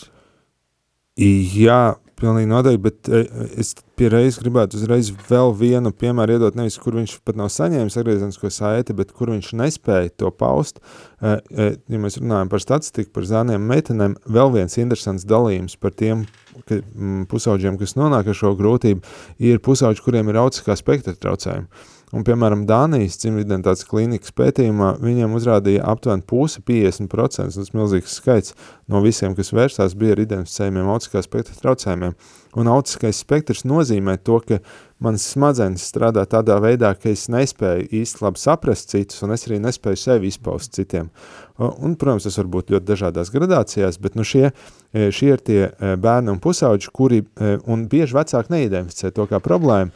[1.19, 3.21] Jā, Pilnīgi noteikti, bet e,
[3.63, 8.51] es pierreiz gribētu uzreiz vēl vienu piemēru iedot, nevis kur viņš pat nav saņēmis atgriezenisko
[8.53, 10.83] saiti, bet kur viņš nespēja to paust.
[11.21, 15.97] E, e, ja mēs runājam par statistiku, par zāniem meitenēm, vēl viens interesants dalījums par
[15.97, 16.27] tiem
[16.69, 16.83] ka,
[17.31, 21.71] pusauģiem, kas nonāk ar šo grūtību, ir pusauģi, kuriem ir autiskā spektra traucējumi.
[22.11, 28.57] Un, piemēram, Dānijas dzimvidentitātes klīnikas pētījumā viņiem uzrādīja aptuveni pusi 50%, tas milzīgs skaits
[28.91, 32.17] no visiem, kas vērsās, bija ar identificējumiem autiskā spektra traucējumiem.
[32.59, 34.59] Un autiskais spektrs nozīmē to, ka
[35.01, 39.61] manas smadzenes strādā tādā veidā, ka es nespēju īsti labi saprast citus, un es arī
[39.63, 41.11] nespēju sevi izpaust citiem.
[41.61, 44.49] Un, protams, tas var būt ļoti dažādās gradācijās, bet nu šie,
[44.93, 49.29] e, šie ir tie e, bērni un pusauģi, kuri, e, un bieži vecāki neidentificē to
[49.29, 49.93] kā problēmu,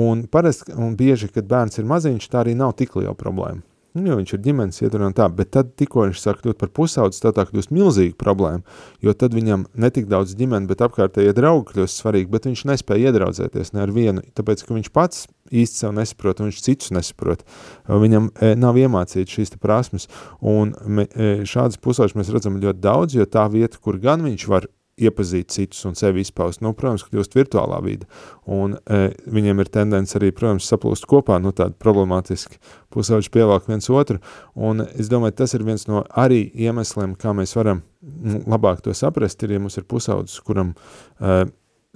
[0.00, 3.64] un parasti, un bieži, kad bērns ir maziņš, tā arī nav tik liela problēma.
[3.96, 6.68] Nu, jo viņš ir ģimenes ietver un tā, bet tad tikko viņš sāk kļūt par
[6.76, 8.60] pusaudzes, tā tā kļūst milzīga problēma,
[9.00, 13.14] jo tad viņam ne tik daudz ģimene, bet apkārtējie draugi kļūst svarīgi, bet viņš nespēja
[13.14, 17.44] iedraudzēties ne ar vienu, tāpēc, ka viņš pats īsti sev nesaprot, viņš citus nesaprot.
[17.88, 20.10] Viņam e, nav iemācīts šīs prasmes,
[20.44, 24.48] un me, e, šādas pusauģis mēs redzam ļoti daudz, jo tā vieta, kur gan viņš
[24.52, 26.62] var iepazīt citus un sevi izpaust.
[26.64, 28.08] Nu, protams, kļūst virtuālā vide.
[28.48, 29.00] Un e,
[29.32, 32.60] viņiem ir tendence arī, protams, saplūst kopā, nu tādi problemātiski
[32.94, 34.22] pusauģi pievelk viens otru.
[34.56, 38.96] Un es domāju, tas ir viens no arī iemesliem, kā mēs varam nu, labāk to
[38.96, 40.72] saprast, ir, ja mums ir pusaudzis, kuram
[41.20, 41.44] e,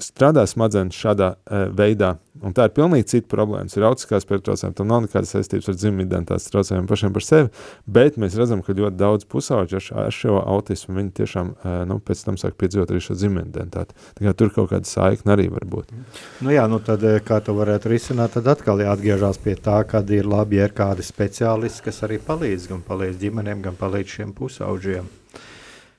[0.04, 3.68] strādā smadzenes šādā uh, veidā, un tā ir pilnīgi cita problēma.
[3.76, 7.50] Ir autiskās pēctraucējumi, tam nav nekādas saistības ar dzimumu identitātes traucējumiem pašiem par sevi,
[7.98, 12.24] bet mēs redzam, ka ļoti daudz pusauģi ar, šo autismu, viņi tiešām uh, nu, pēc
[12.26, 13.96] tam sāk piedzīvot arī šo dzimumu identitāti.
[14.40, 15.94] Tur kaut kāda saikna arī var būt.
[16.40, 20.28] Nu jā, nu tad kā to varētu risināt, tad atkal jāatgriežas pie tā, kad ir
[20.30, 25.19] labi, ja ir kādi speciālisti, kas arī palīdz, gan palīdz ģimenēm, gan palīdz šiem pusauģiem.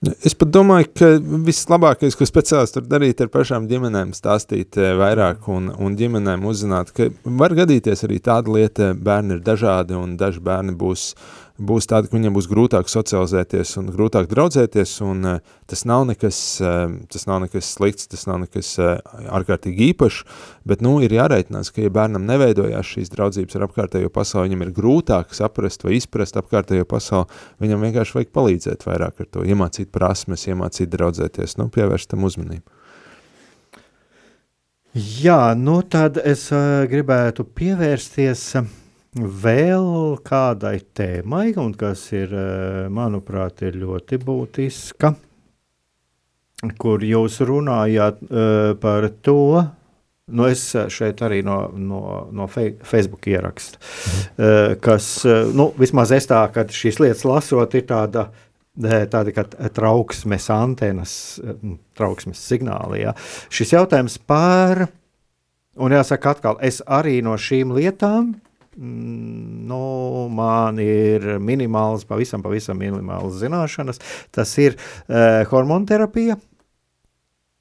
[0.02, 1.08] Es pat domāju, ka
[1.46, 6.90] vislabākais, ko speciālists var darīt, ir pašām ģimenēm stāstīt eh, vairāk un, un ģimenēm uzzināt,
[6.98, 11.12] ka var gadīties arī tāda lieta, bērni ir dažādi un daži bērni būs
[11.62, 16.40] būs tādi, ka viņiem būs grūtāk socializēties un grūtāk draudzēties, un uh, tas nav nekas,
[16.64, 18.98] uh, tas nav nekas slikts, tas nav nekas uh,
[19.38, 20.24] ārkārtīgi īpašs,
[20.68, 24.76] bet, nu, ir jāreitinās, ka, ja bērnam neveidojās šīs draudzības ar apkārtējo pasauli, viņam ir
[24.82, 27.30] grūtāk saprast vai izprast apkārtējo pasauli,
[27.64, 32.66] viņam vienkārši vajag palīdzēt vairāk ar to, iemācīt prasmes, iemācīt draudzēties, nu, pievērst tam uzmanību.
[34.92, 38.66] Jā, nu tad es uh, gribētu pievērsties uh,
[39.16, 45.16] vēl kādai tēmai, un kas ir, eh, manuprāt, ir ļoti būtiska,
[46.78, 49.66] kur jūs runājāt uh, par to,
[50.32, 50.62] Nu, es
[50.94, 52.02] šeit arī no, no,
[52.32, 53.82] no Facebook ierakstu,
[54.84, 58.28] kas, eh, nu, vismaz es tā, kad šīs lietas lasot, ir tāda,
[58.80, 59.44] eh, tāda kā
[59.76, 61.58] trauksmes antenas, eh,
[61.98, 63.02] trauksmes signāli.
[63.04, 63.16] Ja.
[63.52, 64.88] Šis jautājums par,
[65.76, 68.36] un jāsaka atkal, es arī no šīm lietām,
[68.78, 69.82] nu,
[70.32, 74.02] man ir minimāls, pavisam, pavisam minimāls zināšanas.
[74.32, 76.38] Tas ir uh, hormonterapija,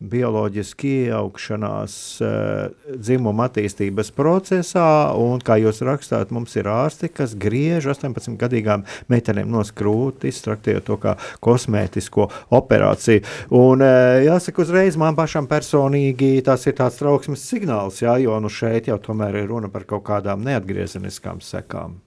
[0.01, 1.95] bioloģiski iejaukšanās
[2.25, 9.53] uh, dzimuma attīstības procesā, un, kā jūs rakstāt, mums ir ārsti, kas griež 18-gadīgām meitenēm
[9.53, 13.25] no skrūti, iztraktējot to kā kosmētisko operāciju.
[13.53, 18.49] Un, uh, jāsaka, uzreiz man pašam personīgi tas ir tāds trauksmes signāls, jā, jo nu
[18.53, 22.01] šeit jau tomēr ir runa par kaut kādām neatgriezeniskām sekām.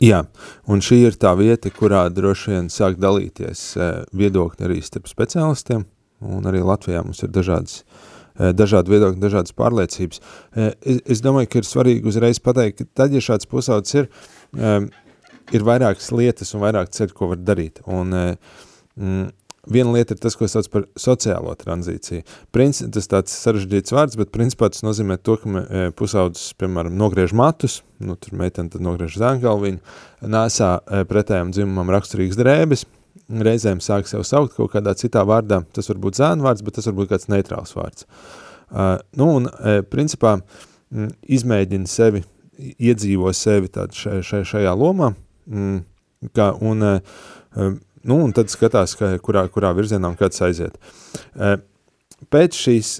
[0.00, 0.22] Jā,
[0.64, 5.84] un šī ir tā vieta, kurā droši vien sāk dalīties eh, viedokļi arī starp speciālistiem,
[6.20, 7.82] un arī Latvijā mums ir dažādas,
[8.36, 10.20] eh, dažādi viedokļi, dažādas pārliecības.
[10.54, 14.08] Eh, es, es domāju, ka ir svarīgi uzreiz pateikt, ka tad, ja šāds pusauds ir,
[14.56, 14.80] eh,
[15.52, 17.84] ir vairākas lietas un vairāk ceļu, ko var darīt.
[17.86, 18.36] Un,
[18.98, 19.30] mm,
[19.70, 22.24] Viena lieta ir tas, ko sauc par sociālo tranzīciju.
[22.50, 27.82] Princi, tas tāds sarežģīts vārds, bet principā tas nozīmē to, ka pusaudzis, piemēram, nogriež matus,
[28.00, 29.78] nu, tur meitene nogriež zēngalviņu,
[30.24, 30.70] nēsā
[31.06, 32.86] pretējām dzimumam raksturīgas drēbes,
[33.30, 35.62] reizēm sāk sev saukt kaut kādā citā vārdā.
[35.74, 38.06] Tas var būt zēnu vārds, bet tas var būt kāds neitrāls vārds.
[38.70, 40.36] Uh, nu, un, uh, principā,
[40.94, 42.22] mm, izmēģina sevi,
[42.78, 45.12] iedzīvo sevi šai, šai, šajā lomā,
[45.50, 45.80] mm,
[46.36, 47.72] kā, un, uh,
[48.06, 50.78] nu, un tad skatās, ka, kurā, kurā virzienā un kāds aiziet.
[51.34, 51.58] Uh,
[52.30, 52.98] pēc šīs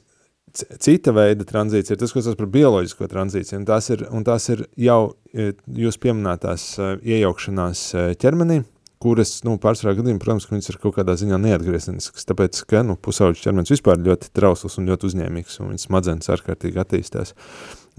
[0.82, 4.48] cita veida tranzīcija ir tas, ko sauc par bioloģisko tranzīciju, un tās ir, un tās
[4.50, 5.00] ir jau
[5.30, 8.64] jūs pieminētās uh, iejaukšanās uh, ķermenī,
[9.01, 12.98] kuras, nu, pārsvarā gadījumā, protams, ka viņas ir kaut kādā ziņā neatgriezeniskas, tāpēc, ka, nu,
[13.01, 17.32] pusauģis ķermenis vispār ļoti trausls un ļoti uzņēmīgs, un viņas smadzenes ārkārtīgi attīstās.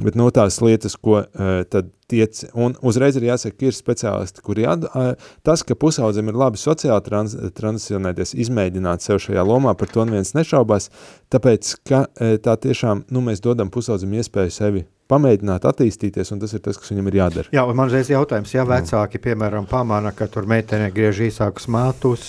[0.01, 4.43] Bet no tās lietas, ko uh, tad tiec, un uzreiz ir jāsaka, ka ir speciālisti,
[4.45, 9.75] kuri at, uh, tas, ka pusaudzim ir labi sociāli trans, transicionēties, izmēģināt sev šajā lomā,
[9.77, 10.89] par to neviens nešaubās,
[11.33, 16.55] tāpēc, ka uh, tā tiešām, nu, mēs dodam pusaudzim iespēju sevi pamēģināt attīstīties, un tas
[16.55, 17.51] ir tas, kas viņam ir jādara.
[17.55, 22.27] Jā, man reiz jautājums, ja vecāki, piemēram, pamana, ka tur meitene griež īsākus matus,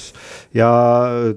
[0.57, 0.71] jā,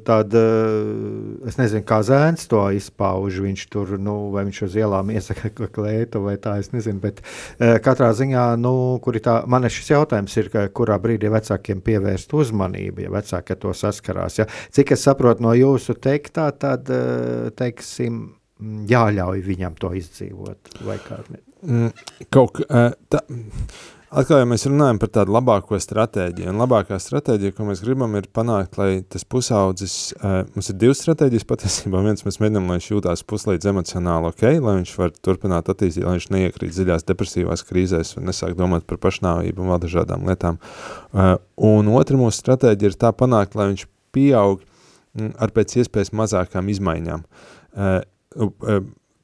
[0.08, 5.54] tad es nezinu, kā zēns to izpauž, viņš tur, nu, vai viņš uz ielām iesaka
[5.78, 7.22] klētu vai tā, es nezinu, bet
[7.60, 12.34] katrā ziņā, nu, kur ir tā, man šis jautājums ir, ka kurā brīdī vecākiem pievērst
[12.36, 14.50] uzmanību, ja vecāki to saskarās, ja.
[14.76, 16.90] Cik es saprotu no jūsu teiktā, tad,
[17.60, 20.72] teiksim, Mm, jāļauj viņam to izdzīvot.
[21.66, 21.92] Mm,
[22.34, 23.26] kaut kā tā.
[24.16, 28.30] Atkal, ja mēs runājam par tādu labāko stratēģiju, un labākā stratēģija, ko mēs gribam, ir
[28.32, 32.88] panākt, lai tas pusaudzis, uh, mums ir divas stratēģijas patiesībā, viens mēs mēģinām, lai viņš
[32.94, 38.16] jūtās puslīdz emocionāli ok, lai viņš var turpināt attīstīt, lai viņš neiekrīt dziļās depresīvās krīzēs
[38.16, 40.64] un nesāk domāt par pašnāvību un vēl dažādām lietām.
[41.12, 41.36] Uh,
[41.74, 46.72] un otra mūsu stratēģija ir tā panākt, lai viņš pieaug mm, ar pēc iespējas mazākām
[46.72, 47.28] izmaiņām.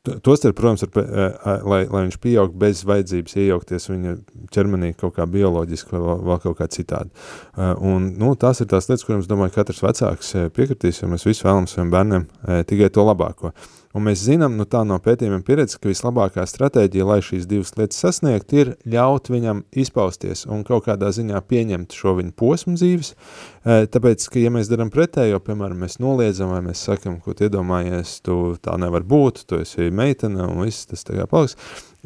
[0.01, 4.13] Tostarp, protams, ar, lai, lai viņš pieaug bez vajadzības iejaukties viņa
[4.55, 7.13] ķermenī kaut kā bioloģiski vai vēl, kaut kā citādi.
[7.85, 11.45] Un, nu, tās ir tās lietas, kurām, es domāju, katrs vecāks piekritīs, jo mēs visi
[11.45, 12.25] vēlam saviem bērniem
[12.71, 13.53] tikai to labāko.
[13.97, 18.53] Un mēs zinām, nu no pētījumiem pieredze, ka vislabākā stratēģija, lai šīs divas lietas sasniegt,
[18.55, 23.13] ir ļaut viņam izpausties un kaut kādā ziņā pieņemt šo viņa posmu dzīves,
[23.65, 28.37] tāpēc, ka ja mēs darām pretējo, piemēram, mēs noliedzam vai mēs sakam, ko iedomājies, tu
[28.63, 31.57] tā nevar būt, tu esi meitene un viss tas tā kā paliks,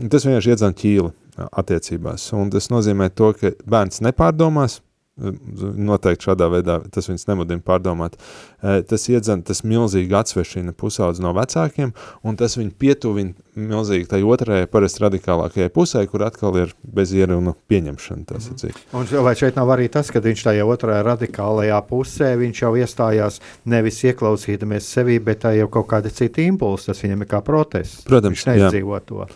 [0.02, 1.14] tas vienkārši iedzan ķīli
[1.46, 4.80] attiecībās, un tas nozīmē to, ka bērns nepārdomās,
[5.16, 8.18] noteikti šādā veidā tas viņus nemudina pārdomāt.
[8.60, 11.94] Tas iedzen, tas milzīgi atsvešina pusaudzi no vecākiem,
[12.28, 17.56] un tas viņu pietuvina milzīgi tai otrajai, parasti radikālākajai pusē, kur atkal ir bez ierunu
[17.72, 18.82] pieņemšana, tā sacīt.
[18.92, 23.40] Un vai šeit nav arī tas, ka viņš tajā otrajā radikālajā pusē, viņš jau iestājās
[23.72, 28.04] nevis ieklausīdamies sevī, bet tā jau kaut kāda cita impulsa, tas viņam ir kā protests.
[28.10, 29.32] Protams, viņš neizdzīvo to.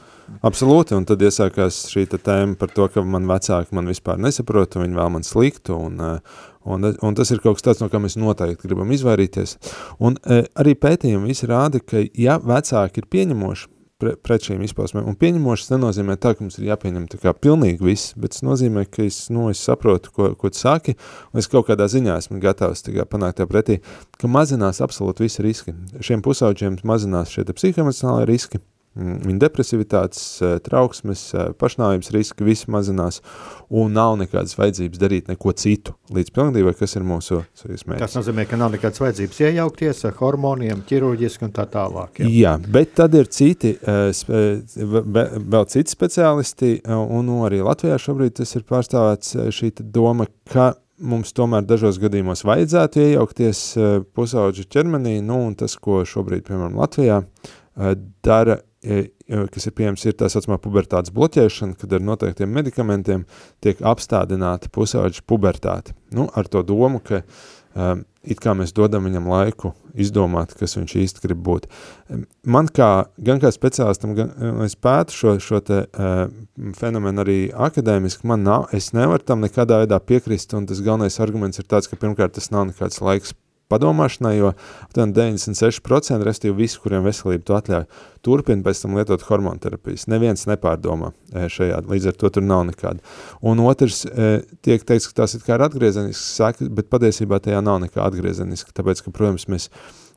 [0.45, 4.85] Absolūti, un tad iesākās šī tēma par to, ka man vecāki man vispār nesaprot, un
[4.85, 7.99] viņi vēl man sliktu, un, eh, un, un tas ir kaut kas tāds, no kā
[7.99, 9.57] mēs noteikti gribam izvairīties.
[9.99, 13.69] Un eh, arī pētījumi visi rāda, ka ja vecāki ir pieņemoši
[13.99, 17.83] pre, pret šīm izpausmēm, un pieņemošas nenozīmē tā, ka mums ir jāpieņem tā kā pilnīgi
[17.83, 20.95] viss, bet tas nozīmē, ka es, nu, es saprotu, ko, ko tu saki,
[21.33, 23.81] un es kaut kādā ziņā esmu gatavs tā kā panākt tev pretī,
[24.19, 25.75] ka mazinās absolūti visi riski.
[25.99, 28.63] Šiem pusauģiem mazinās šie psihoemocionālai riski,
[28.99, 33.21] viņa depresivitātes, eh, trauksmes, eh, pašnāvības riski, viss mazinās,
[33.69, 37.99] un nav nekādas vajadzības darīt neko citu līdz pilngadībai, kas ir mūsu mērķis.
[37.99, 42.19] Tas nozīmē, ka nav nekādas vajadzības iejaukties ar hormoniem, ķirurģiski un tā tālāk.
[42.23, 48.55] Jā, jā bet tad ir citi, vēl citi speciālisti, un nu, arī Latvijā šobrīd tas
[48.55, 53.61] ir pārstāvēts šī doma, ka mums tomēr dažos gadījumos vajadzētu iejaukties
[54.17, 57.21] pusauģu ķermenī, nu, un tas, ko šobrīd, piemēram, Latvijā
[58.25, 63.25] dara, kas ir pieejams, ir tā saucamā pubertātes bloķēšana, kad ar noteiktiem medikamentiem
[63.63, 65.95] tiek apstādināta pusauģa pubertāte.
[66.15, 67.21] Nu, ar to domu, ka
[67.75, 71.67] um, it kā mēs dodam viņam laiku izdomāt, kas viņš īsti grib būt.
[72.47, 74.31] Man kā, gan kā speciālistam, gan
[74.63, 76.23] es pētu šo, šo te uh,
[76.79, 81.59] fenomenu arī akadēmiski, man nav, es nevaru tam nekādā veidā piekrist, un tas galvenais arguments
[81.59, 83.35] ir tāds, ka pirmkārt tas nav nekāds laiks
[83.69, 84.51] padomāšanai, jo
[84.87, 87.85] aptuveni 96% restīvi visi, kuriem veselība to atļauj,
[88.25, 90.07] turpina pēc tam lietot hormonu terapijas.
[90.11, 93.03] Neviens nepārdomā e, šajā, līdz ar to tur nav nekāda.
[93.45, 94.31] Un otrs, e,
[94.65, 98.73] tiek teikts, ka tās ir kā ir atgriezenisks sekas, bet patiesībā tajā nav nekā atgriezeniska,
[98.81, 99.69] tāpēc, ka, protams, mēs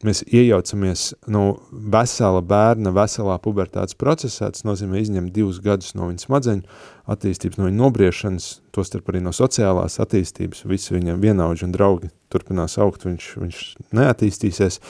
[0.07, 6.27] mēs iejaucamies nu, vesela bērna, veselā pubertātes procesā, tas nozīmē izņemt divus gadus no viņa
[6.27, 6.79] smadzeņu
[7.13, 12.79] attīstības, no viņa nobriešanas, tostarp arī no sociālās attīstības, visi viņam vienaudži un draugi turpinās
[12.83, 13.65] augt, viņš, viņš
[13.99, 14.81] neattīstīsies.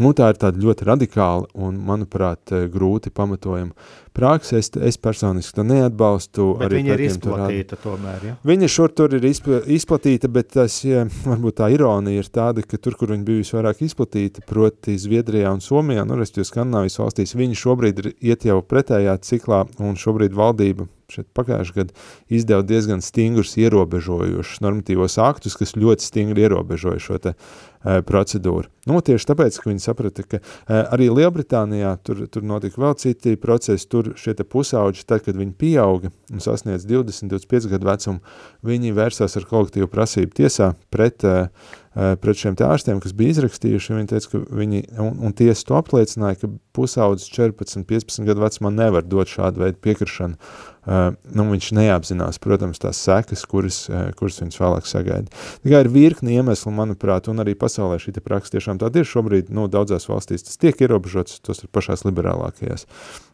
[0.00, 3.74] Nu, tā ir tāda ļoti radikāla un, manuprāt, grūti pamatojama
[4.16, 4.58] praksa.
[4.60, 6.46] Es, es personiski to neatbalstu.
[6.60, 8.36] Bet viņa ir izplatīta tomēr, ja?
[8.46, 12.96] Viņa šur tur ir izplatīta, bet tas, ja, varbūt tā ironija ir tāda, ka tur,
[13.00, 18.04] kur viņa bijusi vairāk izplatīta, proti Zviedrijā un Somijā, nu, respektīvi Skandināvijas valstīs, viņa šobrīd
[18.04, 21.94] ir iet jau pretējā ciklā un šobrīd valdība šeit pagājušajā gadā
[22.32, 28.70] izdeva diezgan stingrus ierobežojušus normatīvos aktus, kas ļoti stingri ierobežoja šo te uh, procedūru.
[28.88, 33.36] Nu, tieši tāpēc, ka viņi saprata, ka uh, arī Lielbritānijā tur, tur notika vēl citi
[33.40, 38.24] procesi, tur šie pusauģi, tad, kad viņi pieauga un sasniedz 20, 25 gadu vecumu,
[38.66, 41.48] viņi vērsās ar kolektīvu prasību tiesā pret uh,
[41.90, 46.38] pret šiem ārstiem, kas bija izrakstījuši, viņi teica, ka viņi, un, un tiesa to apliecināja,
[46.38, 50.38] ka pusaudzis 14, 15 gadu vecumā nevar dot šādu veidu piekrišanu.
[50.80, 55.42] Uh, nu, viņš neapzinās, protams, tās sekas, kuras, uh, kuras viņš vēlāk sagaida.
[55.66, 59.66] Tikai ir virkni iemesli, manuprāt, un arī pasaulē šī praksa tiešām tāda ir šobrīd, nu,
[59.70, 62.86] daudzās valstīs tas tiek ierobežots, tos ir pašās liberālākajās.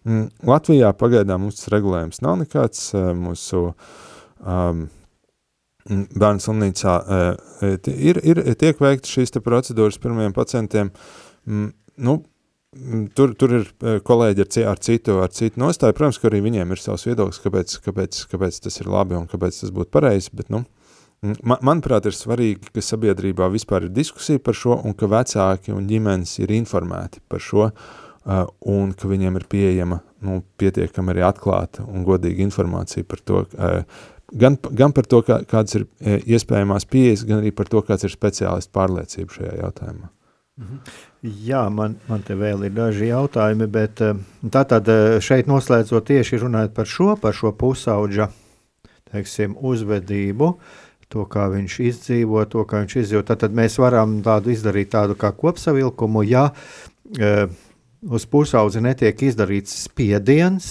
[0.08, 3.68] Mm, Latvijā pagaidām mums tas regulējums nav nekāds, uh, mūsu
[4.42, 4.88] um,
[5.88, 6.94] bērnu slimnīcā
[7.92, 10.92] ir, ir, tiek veikta šīs procedūras pirmajiem pacientiem.
[11.46, 12.16] Nu,
[13.16, 13.68] tur, tur ir
[14.06, 15.96] kolēģi ar, ar, citu, ar citu nostāju.
[15.96, 19.62] Protams, ka arī viņiem ir savs viedoklis, kāpēc, kāpēc, kāpēc tas ir labi un kāpēc
[19.62, 20.64] tas būtu pareizi, bet, nu,
[21.22, 25.86] man, manuprāt, ir svarīgi, ka sabiedrībā vispār ir diskusija par šo un ka vecāki un
[25.90, 27.70] ģimenes ir informēti par šo
[28.26, 33.44] un ka viņiem ir pieejama nu, pietiekami arī atklāta un godīga informācija par to,
[34.32, 38.06] gan, gan par to, kā, kādas ir e, iespējamās pieejas, gan arī par to, kāds
[38.06, 40.10] ir speciālistu pārliecība šajā jautājumā.
[40.56, 40.80] Mhm.
[41.46, 44.14] Jā, man, man te vēl ir daži jautājumi, bet e,
[44.52, 48.30] tātad e, šeit noslēdzot tieši runājot par šo, par šo pusauģa,
[49.12, 50.50] teiksim, uzvedību,
[51.12, 55.30] to, kā viņš izdzīvo, to, kā viņš izdzīvo, tad mēs varam tādu izdarīt tādu kā
[55.36, 56.48] kopsavilkumu, ja
[58.10, 60.66] uz pusaudzi netiek izdarīts spiediens,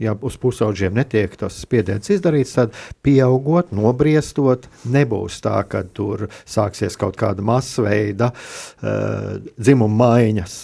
[0.00, 2.74] ja uz pusauģiem netiek tas spiediens izdarīts, tad
[3.04, 10.58] pieaugot, nobriestot, nebūs tā, ka tur sāksies kaut kāda masveida uh, dzimuma maiņas.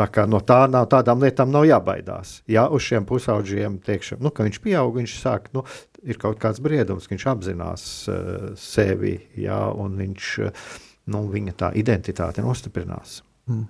[0.00, 2.38] Tā kā no tā nav, tādām lietām nav jābaidās.
[2.48, 5.64] Ja uz šiem pusauģiem teikšu, nu, ka viņš pieaug, viņš sāk, nu,
[6.06, 10.70] ir kaut kāds briedums, ka viņš apzinās uh, sevi, ja, un viņš, uh,
[11.12, 13.20] nu, viņa tā identitāte nostiprinās.
[13.50, 13.66] Mm.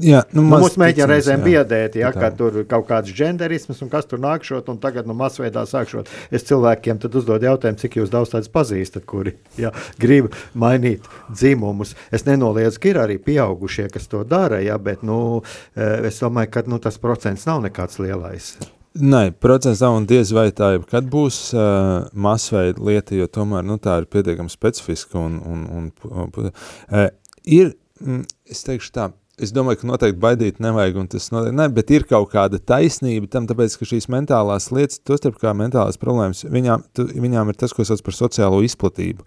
[0.00, 4.08] Jā, nu, nu, mums mēģina reizēm biedēt, ja, ka tur kaut kāds genderisms un kas
[4.08, 6.08] tur nākšot, un tagad nu, masveidā sākšot.
[6.32, 11.92] Es cilvēkiem tad uzdodu jautājumu, cik jūs daudz tādus pazīstat, kuri ja, grib mainīt dzimumus.
[12.14, 15.42] Es nenoliedzu, ka ir arī pieaugušie, kas to dara, ja, bet nu,
[15.76, 18.54] eh, es domāju, ka nu, tas procents nav nekāds lielais.
[18.90, 23.62] Nē, procents nav un diez vai tā ir, kad būs uh, masveida lieta, jo tomēr
[23.62, 27.04] nu, tā ir pietiekami specifiska un, un, un, un uh,
[27.46, 29.12] ir, mm, es teikšu tā,
[29.42, 33.30] es domāju, ka noteikti baidīt nevajag, un tas noteikti ne, bet ir kaut kāda taisnība
[33.32, 37.74] tam, tāpēc, ka šīs mentālās lietas, tostarp kā mentālās problēmas, viņām, tu, viņām ir tas,
[37.76, 39.26] ko sauc par sociālo izplatību.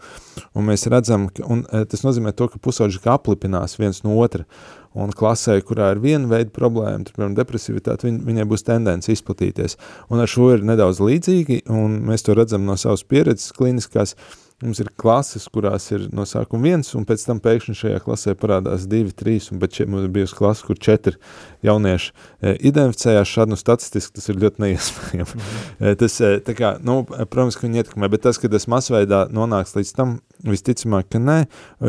[0.58, 4.16] Un mēs redzam, ka, un e, tas nozīmē to, ka pusauģi kā aplipinās viens no
[4.22, 4.46] otra,
[4.94, 9.78] un klasē, kurā ir viena veida problēma, tur, piemēram, depresivitāte, viņ, viņai būs tendence izplatīties.
[10.14, 14.14] Un ar šo ir nedaudz līdzīgi, un mēs to redzam no savas pieredzes kliniskās,
[14.66, 18.88] mums ir klases, kurās ir no sākuma viens, un pēc tam pēkšņi šajā klasē parādās
[18.90, 21.16] divi, trīs, un bet šeit mums ir bijusi klase, kur četri
[21.66, 25.40] jaunieši e, identificējās šādu, nu, statistiski tas ir ļoti neiespējami.
[25.40, 25.98] Mm.
[26.02, 29.96] tas, e, kā, nu, protams, ka viņi ietekmē, bet tas, ka tas masveidā nonāks līdz
[29.98, 30.16] tam,
[30.48, 31.40] visticamāk, ka nē,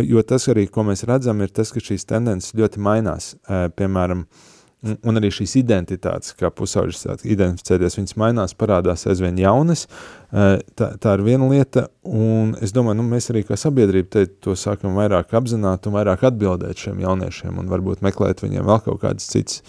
[0.07, 3.35] jo tas arī, ko mēs redzam, ir tas, ka šīs tendences ļoti mainās.
[3.49, 4.51] E, piemēram, uh,
[4.85, 9.87] un arī šīs identitātes, kā pusauģis identificēties, viņas mainās, parādās aizvien jaunas,
[10.30, 14.57] tā, tā ir viena lieta, un es domāju, nu, mēs arī kā sabiedrība te to
[14.59, 19.30] sākam vairāk apzināt un vairāk atbildēt šiem jauniešiem, un varbūt meklēt viņiem vēl kaut kādas
[19.32, 19.64] cits,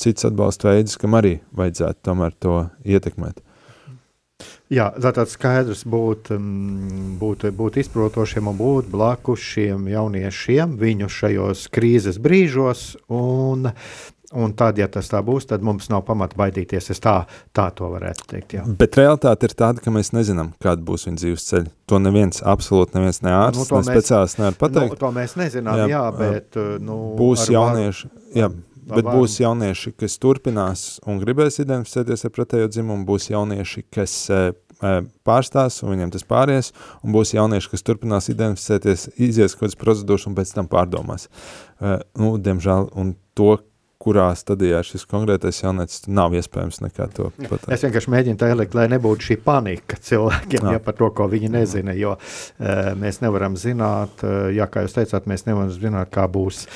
[0.00, 3.42] cits atbalsta veidus, kam arī vajadzētu tomēr to ietekmēt.
[4.72, 6.30] Jā, tātad skaidrs būt,
[7.20, 12.94] būt, būt izprotošiem un būt blakus šiem jauniešiem viņu šajos krīzes brīžos.
[13.12, 13.68] Un
[14.34, 16.90] Un tad, ja tas tā būs, tad mums nav pamata baidīties.
[16.90, 17.20] Es tā,
[17.54, 18.56] tā to varētu teikt.
[18.58, 18.66] Jā.
[18.80, 21.72] Bet realitāte ir tāda, ka mēs nezinām, kāda būs viņa dzīves ceļa.
[21.92, 24.96] To neviens, absolūti neviens ne ārsts, nu, ne speciālists nevar pateikt.
[24.96, 28.10] Nu, to mēs nezinām, jā, jā bet nu, būs jaunieši.
[28.34, 28.50] Jā,
[28.84, 34.16] Bet būs jaunieši, kas turpinās un gribēs identificēties ar pretējo dzimumu, būs jaunieši, kas
[35.24, 36.72] pārstās un viņiem tas pāries,
[37.04, 41.28] un būs jaunieši, kas turpinās identificēties, izies kaut kādas procedūras un pēc tam pārdomās.
[42.18, 43.56] Nu, diemžēl, un to,
[44.04, 47.70] kurā stadijā šis konkrētais jaunietis nav iespējams nekā to pateikt.
[47.74, 51.52] Es vienkārši mēģinu tā ielikt, lai nebūtu šī panika cilvēkiem, ja par to, ko viņi
[51.56, 56.28] nezina, jo uh, mēs nevaram zināt, uh, ja, kā jūs teicāt, mēs nevaram zināt, kā
[56.30, 56.66] būs,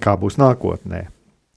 [0.00, 1.06] kā būs nākotnē.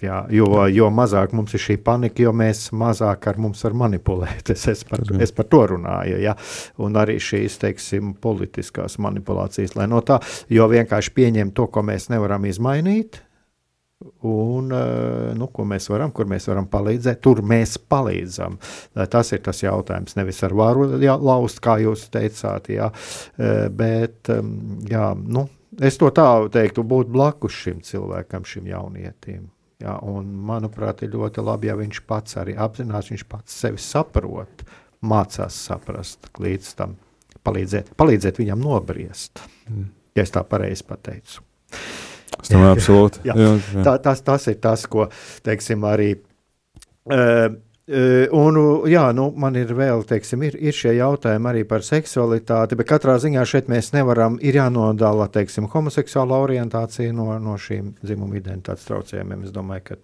[0.04, 4.50] Jā, jo, jo mazāk mums ir šī panika, jo mēs mazāk ar mums var manipulēt.
[4.54, 6.18] Es, es, par, es par to runāju.
[6.22, 6.36] Ja?
[6.84, 10.20] Un arī šīs teiksim, politiskās manipulācijas, lai no tā,
[10.52, 13.22] jo vienkārši pieņemt to, ko mēs nevaram izmainīt,
[14.24, 18.58] Un, eh, nu, ko mēs varam, kur mēs varam palīdzēt, tur mēs palīdzam.
[18.96, 20.16] Eh, tas ir tas jautājums.
[20.20, 22.92] Nevis ar varu jā, laust, kā jūs teicāt, jā,
[23.38, 24.32] eh, bet
[24.90, 25.48] jā, nu,
[25.80, 29.50] es to tā teiktu, būt blakus šim cilvēkam, šim jaunietim.
[29.84, 34.64] Jā, un, manuprāt, ir ļoti labi, ja viņš pats arī apzinās, viņš pats sevi saprot,
[35.04, 36.96] mācās saprast līdz tam,
[37.44, 39.44] palīdzēt, palīdzēt viņam nobriest.
[39.68, 39.92] Mm.
[40.16, 41.42] Ja es tā pareizi pateicu.
[42.42, 43.22] Es domāju, absolūti.
[43.28, 43.84] jā, jā, jā.
[43.86, 45.10] Tā, tas, tas ir tas, ko
[45.46, 46.16] teiksim, arī.
[47.10, 47.54] Uh,
[47.84, 48.58] Un,
[48.88, 53.18] jā, nu, man ir vēl, teiksim, ir, ir šie jautājumi arī par seksualitāti, bet katrā
[53.20, 59.44] ziņā šeit mēs nevaram, ir jānodala, teiksim, homoseksuāla orientācija no, no šīm dzimuma identitātes traucējumiem.
[59.44, 60.00] Es domāju, ka.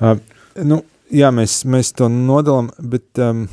[0.00, 0.16] Uh,
[0.64, 0.80] nu,
[1.12, 3.44] jā, mēs, mēs to nodalām, bet um,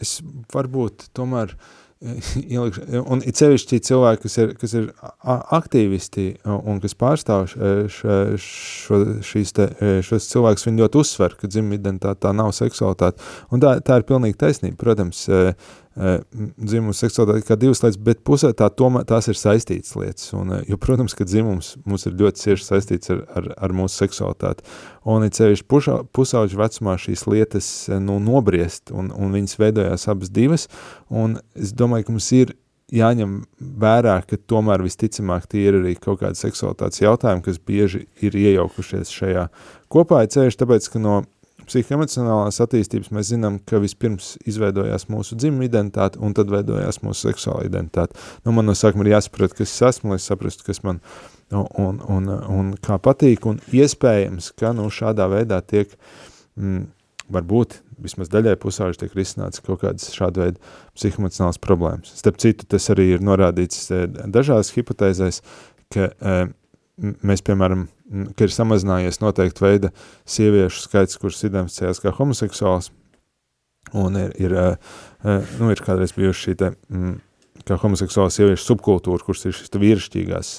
[0.00, 0.16] es
[0.54, 1.77] varbūt tomēr uh,
[2.54, 4.86] ielikšu, un it sevišķi cilvēki, kas ir, kas ir
[5.58, 9.66] aktīvisti un kas pārstāv šo, šo, šīs te,
[10.06, 13.18] šos cilvēkus, viņi ļoti uzsver, ka dzimuma identitāte tā nav seksualitāte,
[13.50, 15.24] un tā, tā ir pilnīgi taisnība, protams,
[15.98, 20.28] dzimumu seksualitāti kā divas lietas, bet pusē tā tomēr tās ir saistītas lietas.
[20.38, 24.66] Un, jo, protams, ka dzimums mums ir ļoti cieši saistīts ar, ar, ar mūsu seksualitāti.
[25.08, 25.66] Un it sevišķi
[26.14, 27.72] pusauģu vecumā šīs lietas
[28.04, 30.68] nu, nobriest, un, un viņas veidojās abas divas.
[31.10, 32.54] Un es domāju, ka mums ir
[32.94, 33.40] jāņem
[33.80, 39.12] vērā, ka tomēr visticamāk tie ir arī kaut kādi seksualitātes jautājumi, kas bieži ir iejaukušies
[39.12, 39.48] šajā
[39.92, 40.22] kopā.
[40.24, 41.18] Ir ceļš, tāpēc, ka no
[41.68, 47.66] psihoemocionālās attīstības mēs zinām, ka vispirms izveidojās mūsu dzimuma identitāte un tad veidojās mūsu seksuāla
[47.68, 48.18] identitāte.
[48.44, 51.02] Nu, man no sākuma ir jāsaprot, kas es esmu, lai saprastu, kas man
[51.52, 55.92] un, un, un kā patīk, un iespējams, ka nu, šādā veidā tiek,
[56.58, 56.86] mm,
[57.32, 62.12] varbūt vismaz daļai pusauģi tiek risināts kaut kādas šāda veida psihoemocionālas problēmas.
[62.20, 65.42] Starp citu, tas arī ir norādīts eh, dažās hipotēzēs,
[65.94, 66.32] ka e,
[66.98, 67.86] mēs, piemēram,
[68.38, 69.92] ir samazinājies noteikti veida
[70.28, 72.90] sieviešu skaits, kuras identificējas kā homoseksuāls,
[73.96, 74.56] un ir, ir,
[75.24, 76.72] nu, ir kādreiz bijuši šī te,
[77.68, 80.54] kā homoseksuāla sieviešu subkultūra, kuras ir šīs vīrišķīgās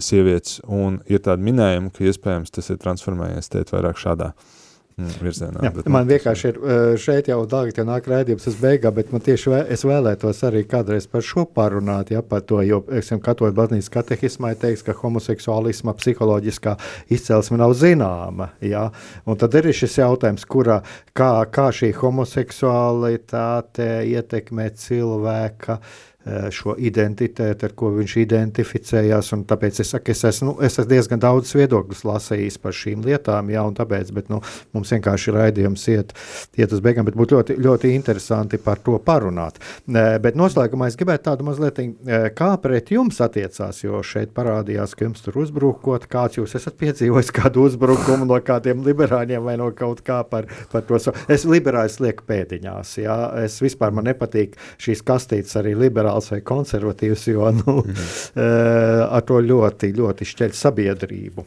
[0.00, 4.54] sievietes, un ir tāda minējuma, ka iespējams tas ir transformējies tēt vairāk šādā uh,
[4.96, 5.60] virzienā.
[5.60, 9.10] Jā, bet, man nu, vienkārši ir eh, šeit jau dārgi nāk rēdījums uz beigām, bet
[9.12, 13.20] man tieši vē, es vēlētos arī kādreiz par šo parunāt, ja par to, jo, esam
[13.20, 16.76] katoļu baznīcas katehismā teiks, ka homoseksuālisma psiholoģiskā
[17.12, 18.88] izcelsme nav zināma, ja,
[19.28, 20.80] un tad ir šis jautājums, kurā,
[21.12, 26.04] kā, kā šī homoseksualitāte ietekmē cilvēka uh,
[26.50, 29.32] šo identitāti, ar ko viņš identificējās.
[29.46, 33.50] Tāpēc es saku, es esmu, nu, es esmu diezgan daudz viedokļus lasījis par šīm lietām,
[33.52, 34.40] jā, un tāpēc bet, nu,
[34.74, 36.14] mums vienkārši raidījums iet,
[36.58, 39.60] iet uz beigām, bet būtu ļoti, ļoti interesanti par to parunāt.
[39.86, 44.96] Eh, bet noslēgumā es gribētu tādu mazliet, eh, kā pret jums attiecās, jo šeit parādījās,
[44.96, 49.70] ka jums tur uzbrukot, kāds jūs esat piedzīvojis kādu uzbrukumu no kādiem liberāļiem vai no
[49.76, 50.96] kaut kā par, par to.
[51.28, 56.40] Es liberāļs lieku pēdiņās, jā, es vispār man nepatīk šīs kastītes arī liberāli liberāls vai
[56.42, 59.08] konservatīvs, jo nu, mm.
[59.10, 61.46] ar to ļoti, ļoti šķeļ sabiedrību.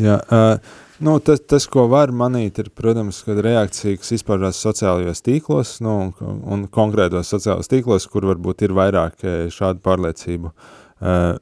[0.00, 0.58] Jā, uh,
[1.04, 6.12] nu, tas, tas, ko var manīt, ir, protams, kad reakcija, kas izpaužās sociālajos tīklos, nu,
[6.20, 11.36] un, un konkrētos sociālajos tīklos, kur varbūt ir vairāk šādu pārliecību uh,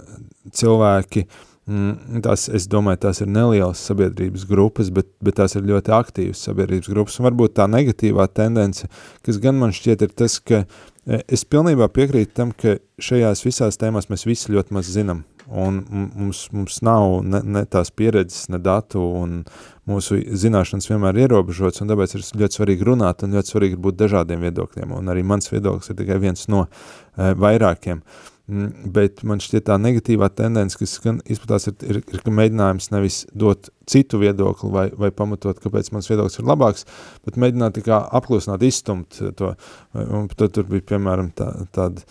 [0.50, 1.26] cilvēki,
[1.70, 6.42] mm, tās, es domāju, tās ir nelielas sabiedrības grupas, bet, bet tās ir ļoti aktīvas
[6.48, 8.90] sabiedrības grupas, un varbūt tā negatīvā tendence,
[9.22, 10.64] kas gan man šķiet ir tas, ka
[11.06, 16.44] es pilnībā piekrītu tam, ka šajās visās tēmās mēs visi ļoti maz zinām, un mums,
[16.54, 19.40] mums nav ne, ne tās pieredzes, ne datu, un
[19.88, 24.46] mūsu zināšanas vienmēr ir ierobežotas, tāpēc ir ļoti svarīgi runāt, un ļoti svarīgi būt dažādiem
[24.46, 27.98] viedokļiem, un arī mans viedoklis ir tikai viens no e, vairākiem.
[27.98, 30.96] Mm, bet man šķiet tā negatīvā tendence, kas
[31.30, 36.40] izplatās, ir, ir, ir mēģinājums nevis dot citu viedokli vai, vai pamatot, kāpēc mans viedoklis
[36.40, 36.86] ir labāks,
[37.26, 39.54] bet mēģināt apklusināt, izstumt to.
[39.94, 42.02] Un tad tur bija, piemēram, tā, tāda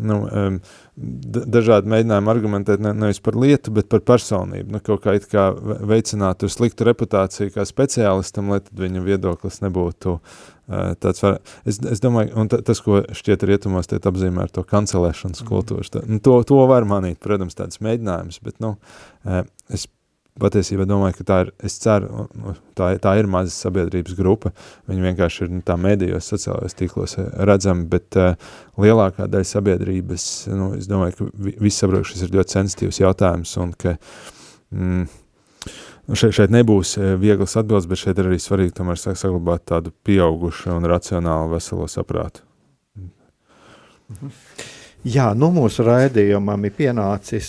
[0.00, 0.60] nu, um,
[0.96, 4.70] dažādi mēģinājumi argumentēt ne, nevis par lietu, bet par personību.
[4.76, 5.50] Nu, kaut kā kā
[5.90, 11.38] veicināt sliktu reputāciju kā speciālistam, lai tad viņa viedoklis nebūtu uh, tāds var...
[11.64, 15.48] Es, es domāju, un tas, ko šķiet rietumos tiek apzīmē ar to kancelēšanas mhm.
[15.50, 16.10] kultūru, mm.
[16.16, 18.76] nu, to, to var manīt, protams, tāds mēģinājums, bet, nu,
[19.72, 19.88] es
[20.40, 22.26] patiesībā domāju, ka tā ir, es ceru,
[22.78, 24.52] tā, tā ir maza sabiedrības grupa,
[24.90, 27.16] viņi vienkārši ir nu, tā medijos, sociālajos tīklos
[27.50, 32.56] redzami, bet uh, lielākā daļa sabiedrības, nu, es domāju, ka visi saprot, šis ir ļoti
[32.56, 33.96] sensitīvs jautājums un ka
[34.70, 35.08] mm,
[36.18, 40.74] šeit, šeit nebūs eh, vieglas atbildes, bet šeit ir arī svarīgi tomēr saglabāt tādu pieaugušu
[40.74, 42.44] un racionālu veselo saprātu.
[44.10, 44.36] Mhm.
[45.08, 47.48] Jā, nu mūsu raidījumam ir pienācis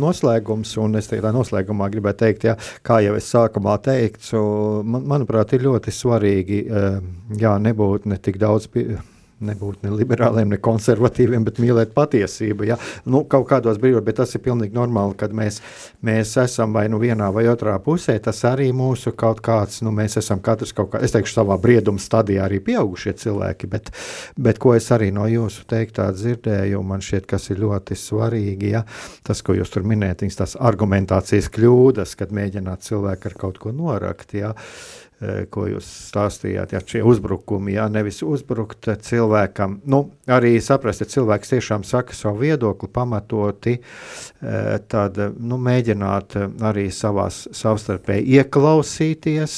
[0.00, 2.54] noslēgums, un es tādā noslēgumā gribēju teikt, jā,
[2.86, 4.40] kā jau es sākumā teicu,
[4.80, 6.96] man, manuprāt, ir ļoti svarīgi eh,
[7.36, 8.70] jā, nebūt ne tik daudz.
[8.72, 8.96] Pie,
[9.44, 12.66] nebūt ne liberāliem, ne konservatīviem, bet mīlēt patiesību.
[12.70, 12.78] Ja?
[13.04, 15.60] Nu, kaut kādos brīžos, bet tas ir pilnīgi normāli, kad mēs,
[16.06, 18.16] mēs esam vai nu vienā vai otrā pusē.
[18.22, 22.00] Tas arī mūsu kaut kāds, nu, mēs esam katrs kaut kā, es teikšu, savā brieduma
[22.00, 23.92] stadijā arī pieaugušie cilvēki, bet,
[24.40, 28.86] bet ko es arī no jūsu teiktā dzirdēju, man šķiet, kas ir ļoti svarīgi, ja?
[29.26, 34.32] tas, ko jūs tur minējat, tās argumentācijas kļūdas, kad mēģināt cilvēku ar kaut ko norakt.
[34.36, 34.54] Ja?
[34.56, 35.05] Uh,
[35.50, 41.54] ko jūs stāstījāt, ja šie uzbrukumi, ja nevis uzbrukt cilvēkam, nu, arī saprast, ja cilvēks
[41.54, 46.36] tiešām saka savu viedokli pamatoti, eh, tad nu, mēģināt
[46.68, 49.54] arī savās savstarpēji ieklausīties,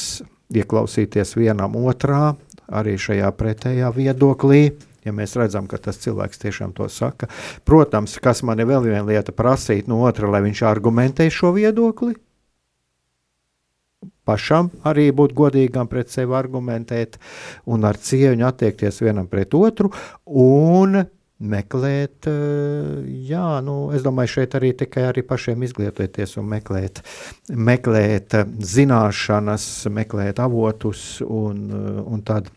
[0.54, 2.36] ieklausīties vienam otrā,
[2.68, 4.62] arī šajā pretējā viedoklī,
[5.02, 7.26] ja mēs redzam, ka tas cilvēks tiešām to saka.
[7.66, 12.14] Protams, kas man ir vēl viena lieta prasīt no otra, lai viņš argumentē šo viedokli,
[14.28, 17.16] pašam arī būt godīgam pret sevi, argumentēt
[17.66, 19.92] un ar cieņu attiekties vienam pret otru.
[20.28, 21.00] Un
[21.38, 27.02] meklēt, eh, jā, nu, es domāju, šeit arī tikai arī pašiem izglītoties un meklēt,
[27.48, 32.50] meklēt zināšanas, meklēt avotus un, eh, un tad,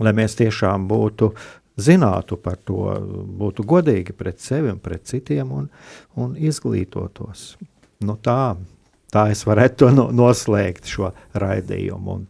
[0.00, 1.32] lai mēs tiešām būtu
[1.78, 2.98] zinātu par to,
[3.38, 5.70] būtu godīgi pret sevi un pret citiem un,
[6.16, 7.56] un izglītotos.
[8.00, 8.56] Nu tā,
[9.14, 12.18] tā es varētu no, noslēgt šo raidījumu.
[12.18, 12.26] Un,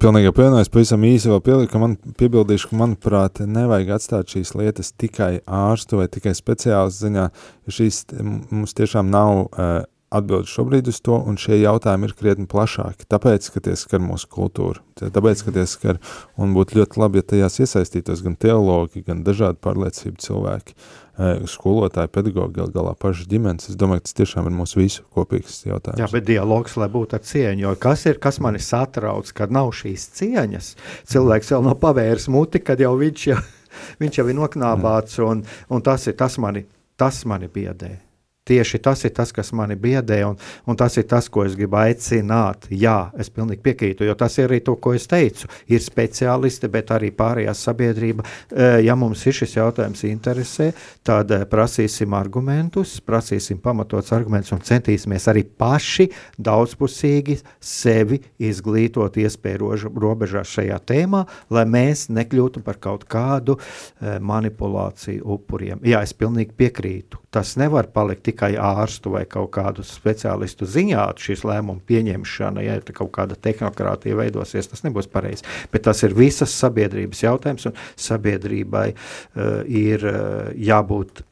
[0.00, 4.92] pilnīgi pievienojos, pavisam īsi vēl pieliku, ka man piebildīšu, ka manuprāt nevajag atstāt šīs lietas
[4.92, 7.26] tikai ārstu vai tikai speciālistu ziņā,
[7.64, 8.04] jo šīs
[8.52, 9.74] mums tiešām nav uh,
[10.14, 14.28] atbildi šobrīd uz to, un šie jautājumi ir krietni plašāki, tāpēc, ka tie skar mūsu
[14.30, 15.98] kultūru, tāpēc, ka tie skar,
[16.40, 20.76] un būtu ļoti labi, ja tajās iesaistītos gan teologi, gan dažādi pārliecību cilvēki,
[21.18, 23.70] eh, skolotāji, pedagogi, gal galā paši ģimenes.
[23.72, 26.02] Es domāju, ka tas tiešām ir mūsu visu kopīgs jautājums.
[26.02, 29.72] Jā, bet dialogs, lai būtu ar cieņu, jo kas ir, kas mani satrauc, kad nav
[29.74, 30.74] šīs cieņas,
[31.10, 33.42] cilvēks vēl nav pavērs muti, kad jau viņš jau,
[34.02, 37.96] viņš jau ir noknābāts, un, un tas ir, tas mani, tas mani biedē.
[38.44, 40.34] Tieši tas ir tas, kas mani biedē, un,
[40.68, 42.66] un tas ir tas, ko es gribu aicināt.
[42.68, 45.48] Jā, es pilnīgi piekrītu, jo tas ir arī to, ko es teicu.
[45.72, 48.26] Ir speciālisti, bet arī pārējā sabiedrība.
[48.52, 50.66] Eh, ja mums ir šis jautājums interesē,
[51.08, 59.72] tad eh, prasīsim argumentus, prasīsim pamatots argumentus un centīsimies arī paši daudzpusīgi sevi izglītot iespēju
[60.04, 65.80] robežās šajā tēmā, lai mēs nekļūtu par kaut kādu eh, manipulāciju upuriem.
[65.80, 67.24] Jā, es pilnīgi piekrītu.
[67.34, 73.12] Tas nevar palikt tikai ārstu vai kaut kādu speciālistu ziņā, šīs lēmumu pieņemšana, ja kaut
[73.14, 75.46] kāda tehnokrātija veidosies, tas nebūs pareizi.
[75.72, 81.24] Bet tas ir visas sabiedrības jautājums, un sabiedrībai uh, ir uh, jābūt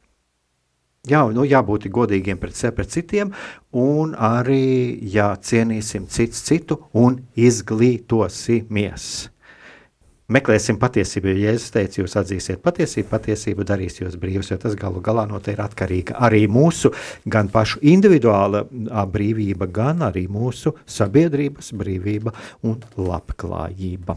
[1.03, 3.33] Jā, nu, jābūt godīgiem pret sevi, pret citiem,
[3.75, 9.09] un arī jācienīsim cits citu un izglītosimies.
[10.31, 15.01] Meklēsim patiesību, jo Jēzus teica, jūs atzīsiet patiesību, patiesību darīs jūs brīvus, jo tas galu
[15.03, 16.93] galā no te ir atkarīga arī mūsu
[17.27, 18.63] gan pašu individuāla
[19.11, 22.31] brīvība, gan arī mūsu sabiedrības brīvība
[22.63, 24.15] un labklājība.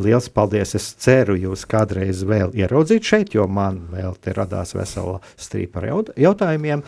[0.00, 0.72] Liels paldies!
[0.78, 5.88] Es ceru, jūs kādreiz vēl ieraudzīt šeit, jo man vēl te radās vesela strīpa ar
[5.90, 6.86] jaut- jautājumiem.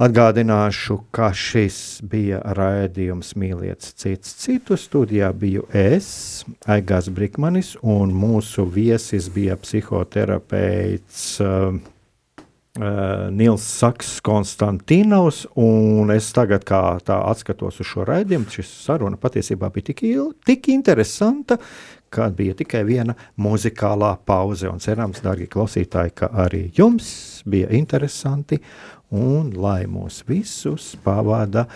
[0.00, 1.74] Atgādināšu, ka šis
[2.08, 4.78] bija raidījums Mīliet cits citu.
[4.80, 6.06] Studijā biju es,
[6.64, 16.64] Aigās Brikmanis, un mūsu viesis bija psihoterapeits uh, uh, Nils Saks Konstantinovs, un es tagad
[16.64, 21.58] kā tā atskatos uz šo raidījumu, šis saruna patiesībā bija tik, il, tik interesanta,
[22.08, 27.12] kad bija tikai viena muzikālā pauze, un cerams, dārgi klausītāji, ka arī jums
[27.44, 28.58] bija interesanti,
[29.10, 31.66] un lai mūs visus pavada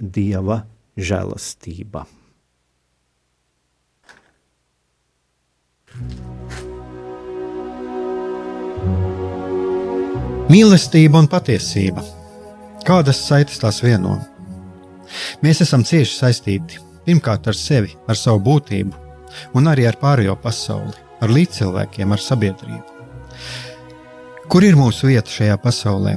[0.00, 0.62] Dieva
[0.96, 2.06] žēlastība.
[10.50, 12.02] Mīlestība un patiesība.
[12.86, 14.16] Kādas saites tās vieno?
[15.44, 18.94] Mēs esam cieši saistīti pirmkārt ar sevi, ar savu būtību,
[19.58, 22.82] un arī ar pārējo pasauli, ar līdzcilvēkiem, ar sabiedrību.
[24.50, 26.16] Kur ir mūsu vieta šajā pasaulē?